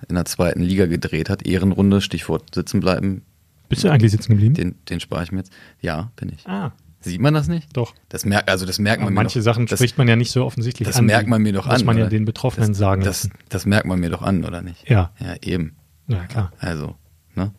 äh, 0.00 0.04
in 0.08 0.16
einer 0.16 0.24
zweiten 0.24 0.62
Liga 0.62 0.86
gedreht 0.86 1.28
hat. 1.28 1.46
Ehrenrunde, 1.46 2.00
Stichwort 2.00 2.54
sitzen 2.54 2.80
bleiben, 2.80 3.22
Bist 3.68 3.84
du 3.84 3.90
eigentlich 3.90 4.12
sitzen 4.12 4.32
geblieben? 4.32 4.54
den, 4.54 4.74
den 4.88 5.00
spare 5.00 5.24
ich 5.24 5.32
mir 5.32 5.38
jetzt. 5.38 5.52
Ja, 5.80 6.10
bin 6.16 6.30
ich. 6.32 6.46
ah, 6.46 6.72
Sieht 7.00 7.20
man 7.20 7.34
das 7.34 7.48
nicht? 7.48 7.76
doch. 7.76 7.94
Das 8.08 8.24
merkt, 8.24 8.48
also 8.48 8.66
das 8.66 8.78
merkt 8.78 9.00
man 9.00 9.08
Aber 9.08 9.10
mir 9.12 9.16
manche 9.24 9.38
doch, 9.40 9.44
Sachen 9.44 9.66
das, 9.66 9.78
spricht 9.78 9.98
man 9.98 10.08
ja 10.08 10.16
nicht 10.16 10.32
so 10.32 10.44
offensichtlich 10.44 10.86
das 10.88 10.96
an. 10.96 11.06
merkt 11.06 11.28
man 11.28 11.42
mir 11.42 11.52
doch 11.52 11.66
muss 11.66 11.80
an. 11.80 11.86
man 11.86 11.98
ja 11.98 12.06
den 12.06 12.24
Betroffenen 12.24 12.70
das, 12.70 12.78
sagen 12.78 13.02
das, 13.02 13.28
das 13.50 13.66
merkt 13.66 13.86
man 13.86 14.00
mir 14.00 14.10
doch 14.10 14.22
an, 14.22 14.44
oder 14.44 14.62
nicht? 14.62 14.88
Ja, 14.88 15.12
Ja, 15.20 15.34
eben. 15.42 15.76
ja 16.08 16.24
klar. 16.26 16.52
Also, 16.58 16.96
ne? 17.34 17.52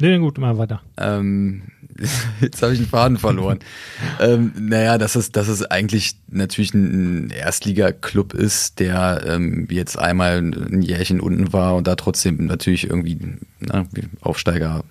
Nee, 0.00 0.18
gut, 0.18 0.36
mal 0.38 0.58
weiter. 0.58 0.82
Ähm, 0.98 1.62
jetzt 2.40 2.62
habe 2.62 2.72
ich 2.72 2.80
den 2.80 2.88
Faden 2.88 3.18
verloren. 3.18 3.60
ähm, 4.20 4.52
naja, 4.58 4.98
dass 4.98 5.16
es, 5.16 5.32
dass 5.32 5.48
es 5.48 5.62
eigentlich 5.62 6.16
natürlich 6.28 6.74
ein 6.74 7.30
Erstliga-Club 7.30 8.34
ist, 8.34 8.78
der 8.78 9.24
ähm, 9.26 9.66
jetzt 9.70 9.98
einmal 9.98 10.38
ein 10.38 10.82
Jährchen 10.82 11.20
unten 11.20 11.52
war 11.52 11.74
und 11.74 11.86
da 11.86 11.96
trotzdem 11.96 12.46
natürlich 12.46 12.88
irgendwie 12.88 13.18
na, 13.60 13.86
Aufsteiger 14.20 14.84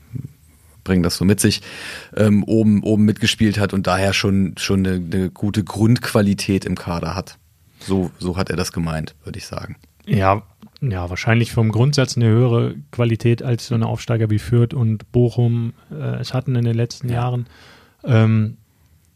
bringen 0.84 1.04
das 1.04 1.18
so 1.18 1.26
mit 1.26 1.42
sich, 1.42 1.62
ähm, 2.16 2.44
oben, 2.44 2.84
oben 2.84 3.04
mitgespielt 3.04 3.58
hat 3.60 3.74
und 3.74 3.88
daher 3.88 4.14
schon, 4.14 4.54
schon 4.58 4.86
eine, 4.86 4.96
eine 4.96 5.30
gute 5.32 5.64
Grundqualität 5.64 6.64
im 6.64 6.76
Kader 6.76 7.16
hat. 7.16 7.38
So, 7.80 8.12
so 8.20 8.38
hat 8.38 8.50
er 8.50 8.56
das 8.56 8.72
gemeint, 8.72 9.16
würde 9.24 9.38
ich 9.40 9.46
sagen. 9.46 9.76
Ja, 10.06 10.44
ja, 10.82 11.10
wahrscheinlich 11.10 11.52
vom 11.52 11.72
Grundsatz 11.72 12.18
eine 12.18 12.28
höhere 12.28 12.76
Qualität 12.92 13.42
als 13.44 13.68
so 13.68 13.76
eine 13.76 13.88
Aufsteiger 13.88 14.30
wie 14.30 14.40
Fürth 14.40 14.74
und 14.74 15.12
Bochum 15.12 15.74
äh, 15.92 16.20
es 16.20 16.34
hatten 16.34 16.56
in 16.56 16.66
den 16.66 16.76
letzten 16.76 17.10
Ja. 17.10 17.16
Jahren. 17.16 17.48
Ähm, 18.04 18.58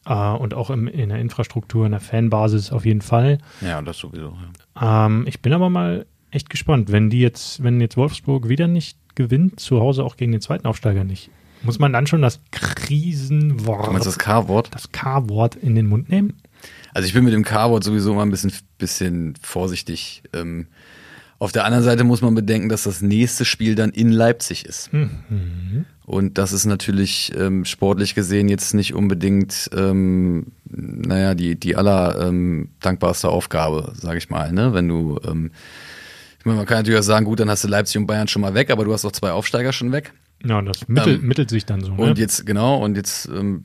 äh, 0.06 0.13
und 0.32 0.54
auch 0.54 0.70
im, 0.70 0.88
in 0.88 1.10
der 1.10 1.20
Infrastruktur, 1.20 1.86
in 1.86 1.92
der 1.92 2.01
Fanbasis 2.01 2.72
auf 2.72 2.86
jeden 2.86 3.01
Fall. 3.01 3.38
Ja, 3.62 3.82
das 3.82 3.98
sowieso. 3.98 4.36
Ja. 4.80 5.06
Ähm, 5.06 5.25
ich 5.28 5.42
bin 5.42 5.54
aber 5.54 5.70
mal 5.70 6.06
echt 6.32 6.50
gespannt, 6.50 6.92
wenn 6.92 7.10
die 7.10 7.20
jetzt, 7.20 7.63
wenn 7.63 7.82
jetzt 7.82 7.98
Wolfsburg 7.98 8.50
wieder 8.50 8.68
nicht 8.68 8.98
gewinnt, 9.16 9.60
zu 9.60 9.80
Hause 9.80 10.04
auch 10.04 10.16
gegen 10.16 10.32
den 10.32 10.42
zweiten 10.42 10.68
Aufsteiger 10.68 11.04
nicht, 11.04 11.30
muss 11.62 11.78
man 11.78 11.92
dann 11.92 12.08
schon 12.08 12.22
das 12.22 12.39
Krisenwort, 12.51 14.05
das 14.05 14.18
K-Wort? 14.18 14.70
das 14.74 14.92
K-Wort 14.92 15.55
in 15.55 15.75
den 15.75 15.88
Mund 15.88 16.10
nehmen? 16.10 16.33
Also 16.94 17.07
ich 17.07 17.14
bin 17.14 17.24
mit 17.24 17.33
dem 17.33 17.44
K-Wort 17.44 17.83
sowieso 17.83 18.14
mal 18.14 18.24
ein 18.24 18.31
bisschen, 18.31 18.53
bisschen 18.77 19.36
vorsichtig. 19.42 20.24
Ähm, 20.33 20.68
auf 21.40 21.54
der 21.54 21.64
anderen 21.66 21.84
Seite 21.84 22.04
muss 22.04 22.22
man 22.22 22.36
bedenken, 22.36 22.70
dass 22.70 22.84
das 22.84 23.02
nächste 23.02 23.46
Spiel 23.46 23.75
dann 23.75 23.92
in 23.92 24.12
Leipzig 24.12 24.66
ist. 24.66 24.92
Mhm. 24.92 25.86
Und 26.06 26.38
das 26.38 26.52
ist 26.52 26.66
natürlich 26.66 27.32
ähm, 27.38 27.64
sportlich 27.66 28.14
gesehen 28.14 28.50
jetzt 28.50 28.74
nicht 28.74 28.94
unbedingt, 28.94 29.70
ähm, 29.74 30.48
naja, 30.66 31.36
die, 31.36 31.58
die 31.58 31.75
aller 31.78 32.28
ähm, 32.28 32.70
dankbarste 32.82 33.30
Aufgabe, 33.30 33.94
sage 33.96 34.18
ich 34.18 34.30
mal. 34.30 34.52
Ne? 34.52 34.74
Wenn 34.74 34.90
du, 34.90 35.20
ähm, 35.25 35.52
ich 36.40 36.46
meine, 36.46 36.58
man 36.58 36.66
kann 36.66 36.80
natürlich 36.80 37.00
auch 37.00 37.04
sagen, 37.04 37.25
gut, 37.25 37.40
dann 37.40 37.50
hast 37.50 37.64
du 37.64 37.68
Leipzig 37.70 37.98
und 37.98 38.08
Bayern 38.08 38.28
schon 38.28 38.42
mal 38.42 38.54
weg, 38.54 38.70
aber 38.70 38.84
du 38.84 38.92
hast 38.92 39.06
auch 39.06 39.12
zwei 39.12 39.32
Aufsteiger 39.32 39.72
schon 39.72 39.92
weg. 39.92 40.14
Ja, 40.44 40.62
das 40.62 40.88
mittel, 40.88 41.16
Ähm, 41.16 41.28
mittelt 41.28 41.50
sich 41.50 41.66
dann 41.66 41.82
so. 41.82 41.94
Ne? 41.94 42.02
Und 42.02 42.18
jetzt, 42.18 42.46
genau, 42.46 42.84
und 42.84 42.98
jetzt, 42.98 43.28
ähm, 43.28 43.64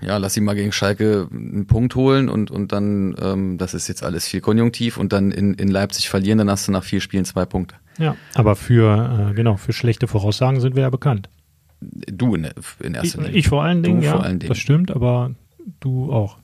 ja, 0.00 0.16
lass 0.16 0.34
sie 0.34 0.40
mal 0.40 0.54
gegen 0.54 0.72
Schalke 0.72 1.28
einen 1.30 1.66
Punkt 1.66 1.94
holen 1.94 2.28
und, 2.28 2.50
und 2.50 2.72
dann, 2.72 3.14
ähm, 3.20 3.58
das 3.58 3.74
ist 3.74 3.88
jetzt 3.88 4.02
alles 4.02 4.26
viel 4.26 4.40
konjunktiv 4.40 4.96
und 4.96 5.12
dann 5.12 5.30
in, 5.30 5.54
in 5.54 5.68
Leipzig 5.68 6.08
verlieren, 6.08 6.38
dann 6.38 6.50
hast 6.50 6.68
du 6.68 6.72
nach 6.72 6.84
vier 6.84 7.00
Spielen 7.00 7.24
zwei 7.24 7.44
Punkte. 7.44 7.76
Ja, 7.98 8.16
aber 8.34 8.54
für, 8.56 9.30
äh, 9.30 9.34
genau, 9.34 9.56
für 9.56 9.72
schlechte 9.72 10.06
Voraussagen 10.06 10.60
sind 10.60 10.76
wir 10.76 10.82
ja 10.82 10.90
bekannt. 10.90 11.28
Du 11.80 12.34
in, 12.34 12.48
in 12.80 12.94
erster 12.94 13.22
Linie. 13.22 13.36
ich 13.36 13.48
vor 13.48 13.62
allen 13.64 13.82
Dingen, 13.82 14.00
Du 14.00 14.06
ja, 14.06 14.12
vor 14.12 14.24
allen 14.24 14.38
Dingen. 14.38 14.48
das 14.48 14.58
stimmt, 14.58 14.90
aber 14.90 15.32
du 15.80 16.12
auch. 16.12 16.38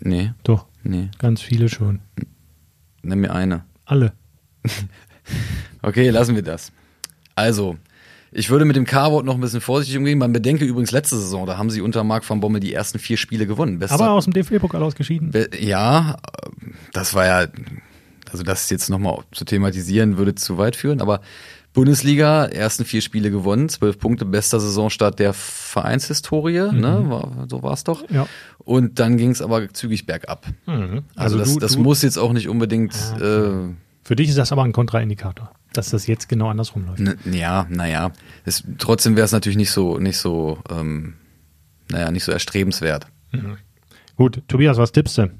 Nee, 0.00 0.32
Doch, 0.44 0.66
nee, 0.82 1.08
ganz 1.18 1.42
viele 1.42 1.68
schon. 1.68 2.00
nenn 3.02 3.18
mir 3.20 3.32
eine. 3.34 3.64
Alle. 3.84 4.12
Okay, 5.82 6.08
lassen 6.10 6.34
wir 6.34 6.42
das. 6.42 6.72
Also, 7.34 7.76
ich 8.32 8.50
würde 8.50 8.64
mit 8.64 8.76
dem 8.76 8.84
K-Wort 8.84 9.24
noch 9.24 9.34
ein 9.34 9.40
bisschen 9.40 9.60
vorsichtig 9.60 9.96
umgehen. 9.98 10.18
Man 10.18 10.32
bedenke 10.32 10.64
übrigens 10.64 10.90
letzte 10.90 11.16
Saison, 11.16 11.46
da 11.46 11.56
haben 11.58 11.70
sie 11.70 11.80
unter 11.80 12.04
Marc 12.04 12.28
van 12.28 12.40
Bommel 12.40 12.60
die 12.60 12.72
ersten 12.74 12.98
vier 12.98 13.16
Spiele 13.16 13.46
gewonnen. 13.46 13.78
Bester, 13.78 13.94
Aber 13.94 14.10
aus 14.12 14.24
dem 14.24 14.32
DFB-Pokal 14.34 14.82
ausgeschieden. 14.82 15.30
Be- 15.30 15.50
Ja, 15.58 16.16
das 16.92 17.14
war 17.14 17.26
ja, 17.26 17.46
also 18.30 18.42
das 18.44 18.68
jetzt 18.70 18.90
nochmal 18.90 19.18
zu 19.32 19.44
thematisieren, 19.44 20.18
würde 20.18 20.34
zu 20.34 20.58
weit 20.58 20.76
führen, 20.76 21.00
aber 21.00 21.20
Bundesliga, 21.74 22.46
ersten 22.46 22.84
vier 22.84 23.02
Spiele 23.02 23.30
gewonnen, 23.30 23.68
zwölf 23.68 23.98
Punkte, 23.98 24.24
bester 24.24 24.58
Saisonstart 24.58 25.18
der 25.18 25.32
Vereinshistorie, 25.32 26.72
ne? 26.72 27.04
War, 27.08 27.46
so 27.48 27.62
war 27.62 27.72
es 27.74 27.84
doch. 27.84 28.02
Ja. 28.10 28.26
Und 28.58 28.98
dann 28.98 29.16
ging 29.16 29.30
es 29.30 29.40
aber 29.40 29.68
zügig 29.72 30.04
bergab. 30.06 30.46
Mhm. 30.66 31.02
Also, 31.14 31.38
das, 31.38 31.54
du, 31.54 31.60
das 31.60 31.72
du, 31.72 31.80
muss 31.80 32.02
jetzt 32.02 32.18
auch 32.18 32.32
nicht 32.32 32.48
unbedingt, 32.48 32.94
äh, 33.20 33.72
Für 34.02 34.16
dich 34.16 34.28
ist 34.28 34.38
das 34.38 34.50
aber 34.50 34.64
ein 34.64 34.72
Kontraindikator, 34.72 35.50
dass 35.72 35.90
das 35.90 36.06
jetzt 36.06 36.28
genau 36.28 36.48
andersrum 36.48 36.86
läuft. 36.86 37.00
n- 37.00 37.18
ja, 37.32 37.66
naja. 37.70 38.12
Es, 38.44 38.64
trotzdem 38.78 39.16
wäre 39.16 39.24
es 39.26 39.32
natürlich 39.32 39.56
nicht 39.58 39.70
so, 39.70 39.98
nicht 39.98 40.16
so, 40.18 40.62
ähm, 40.70 41.14
naja, 41.90 42.10
nicht 42.10 42.24
so 42.24 42.32
erstrebenswert. 42.32 43.06
Gut, 44.16 44.42
Tobias, 44.48 44.78
was 44.78 44.92
tippst 44.92 45.18
du? 45.18 45.30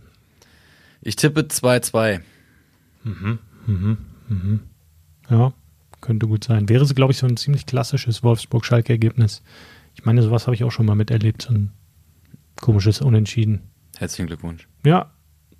Ich 1.01 1.17
tippe 1.17 1.41
2-2. 1.43 2.21
Ja, 5.31 5.53
könnte 6.01 6.27
gut 6.27 6.45
sein. 6.45 6.69
Wäre 6.69 6.85
es, 6.85 6.95
glaube 6.95 7.13
ich, 7.13 7.19
so 7.19 7.27
ein 7.27 7.37
ziemlich 7.37 7.67
klassisches 7.67 8.23
Wolfsburg-Schalke-Ergebnis. 8.23 9.43
Ich 9.95 10.05
meine, 10.05 10.23
sowas 10.23 10.47
habe 10.47 10.55
ich 10.55 10.65
auch 10.65 10.71
schon 10.73 10.87
mal 10.87 10.95
miterlebt, 10.95 11.43
so 11.43 11.53
ein 11.53 11.73
komisches 12.61 13.01
Unentschieden. 13.01 13.63
Herzlichen 13.97 14.27
Glückwunsch. 14.29 14.69
Ja, 14.85 15.11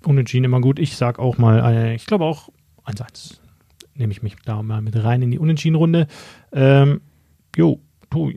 Unentschieden 0.03 0.45
immer 0.45 0.61
gut. 0.61 0.79
Ich 0.79 0.95
sag 0.95 1.19
auch 1.19 1.37
mal, 1.37 1.59
äh, 1.73 1.95
ich 1.95 2.05
glaube 2.05 2.23
auch 2.23 2.49
1-1. 2.85 3.39
Nehme 3.99 4.11
ich 4.11 4.23
mich 4.23 4.35
da 4.45 4.63
mal 4.63 4.81
mit 4.81 4.95
rein 5.03 5.21
in 5.21 5.29
die 5.29 5.37
Unentschieden-Runde. 5.39 6.07
Ähm, 6.51 7.01
jo, 7.55 7.79
tu, 8.09 8.31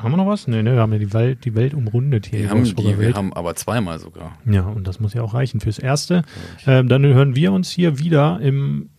haben 0.00 0.12
wir 0.12 0.16
noch 0.16 0.28
was? 0.28 0.46
Nee, 0.46 0.62
ne, 0.62 0.74
wir 0.74 0.80
haben 0.80 0.92
ja 0.92 0.98
die 1.00 1.12
Welt, 1.12 1.44
die 1.44 1.54
Welt 1.56 1.74
umrundet 1.74 2.26
hier. 2.26 2.38
Wir 2.38 2.50
haben, 2.50 2.62
die, 2.64 2.76
wir 2.76 2.98
Welt. 2.98 3.16
haben 3.16 3.32
aber 3.32 3.56
zweimal 3.56 3.98
sogar. 3.98 4.38
Ja, 4.46 4.62
und 4.62 4.86
das 4.86 5.00
muss 5.00 5.12
ja 5.14 5.22
auch 5.22 5.34
reichen 5.34 5.58
fürs 5.60 5.78
Erste. 5.80 6.22
Ähm, 6.66 6.88
dann 6.88 7.04
hören 7.04 7.34
wir 7.34 7.52
uns 7.52 7.68
hier 7.70 7.98
wieder 7.98 8.38
im 8.40 8.90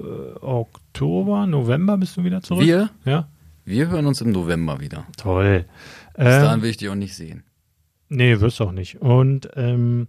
äh, 0.00 0.02
Oktober, 0.40 1.46
November 1.46 1.98
bist 1.98 2.16
du 2.16 2.24
wieder 2.24 2.40
zurück? 2.40 2.64
Wir? 2.64 2.88
Ja, 3.04 3.28
Wir 3.66 3.88
hören 3.90 4.06
uns 4.06 4.22
im 4.22 4.32
November 4.32 4.80
wieder. 4.80 5.06
toll. 5.18 5.66
Bis 6.16 6.24
Ähm, 6.26 6.42
dahin 6.42 6.62
will 6.62 6.70
ich 6.70 6.78
dich 6.78 6.88
auch 6.88 6.94
nicht 6.94 7.14
sehen. 7.14 7.42
Nee, 8.08 8.40
wirst 8.40 8.60
du 8.60 8.64
auch 8.64 8.72
nicht. 8.72 9.00
Und 9.02 9.50
ähm, 9.56 10.08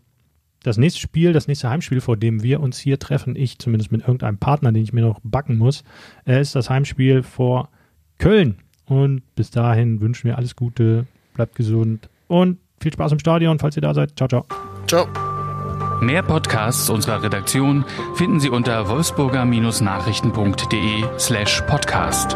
das 0.63 0.77
nächste 0.77 0.99
Spiel, 0.99 1.33
das 1.33 1.47
nächste 1.47 1.69
Heimspiel, 1.69 2.01
vor 2.01 2.17
dem 2.17 2.43
wir 2.43 2.59
uns 2.59 2.77
hier 2.77 2.99
treffen, 2.99 3.35
ich 3.35 3.59
zumindest 3.59 3.91
mit 3.91 4.01
irgendeinem 4.01 4.37
Partner, 4.37 4.71
den 4.71 4.83
ich 4.83 4.93
mir 4.93 5.01
noch 5.01 5.19
backen 5.23 5.57
muss, 5.57 5.83
äh, 6.25 6.41
ist 6.41 6.55
das 6.55 6.69
Heimspiel 6.69 7.23
vor 7.23 7.69
Köln. 8.17 8.57
Und 8.85 9.23
bis 9.35 9.51
dahin 9.51 10.01
wünschen 10.01 10.27
wir 10.27 10.37
alles 10.37 10.55
Gute, 10.55 11.05
bleibt 11.33 11.55
gesund 11.55 12.09
und 12.27 12.57
viel 12.79 12.93
Spaß 12.93 13.13
im 13.13 13.19
Stadion, 13.19 13.59
falls 13.59 13.75
ihr 13.75 13.81
da 13.81 13.93
seid. 13.93 14.17
Ciao, 14.17 14.27
ciao. 14.27 14.45
Ciao. 14.87 15.07
Mehr 16.01 16.23
Podcasts 16.23 16.89
unserer 16.89 17.21
Redaktion 17.21 17.85
finden 18.15 18.39
Sie 18.39 18.49
unter 18.49 18.89
wolfsburger-nachrichten.de 18.89 21.03
slash 21.19 21.61
podcast. 21.67 22.35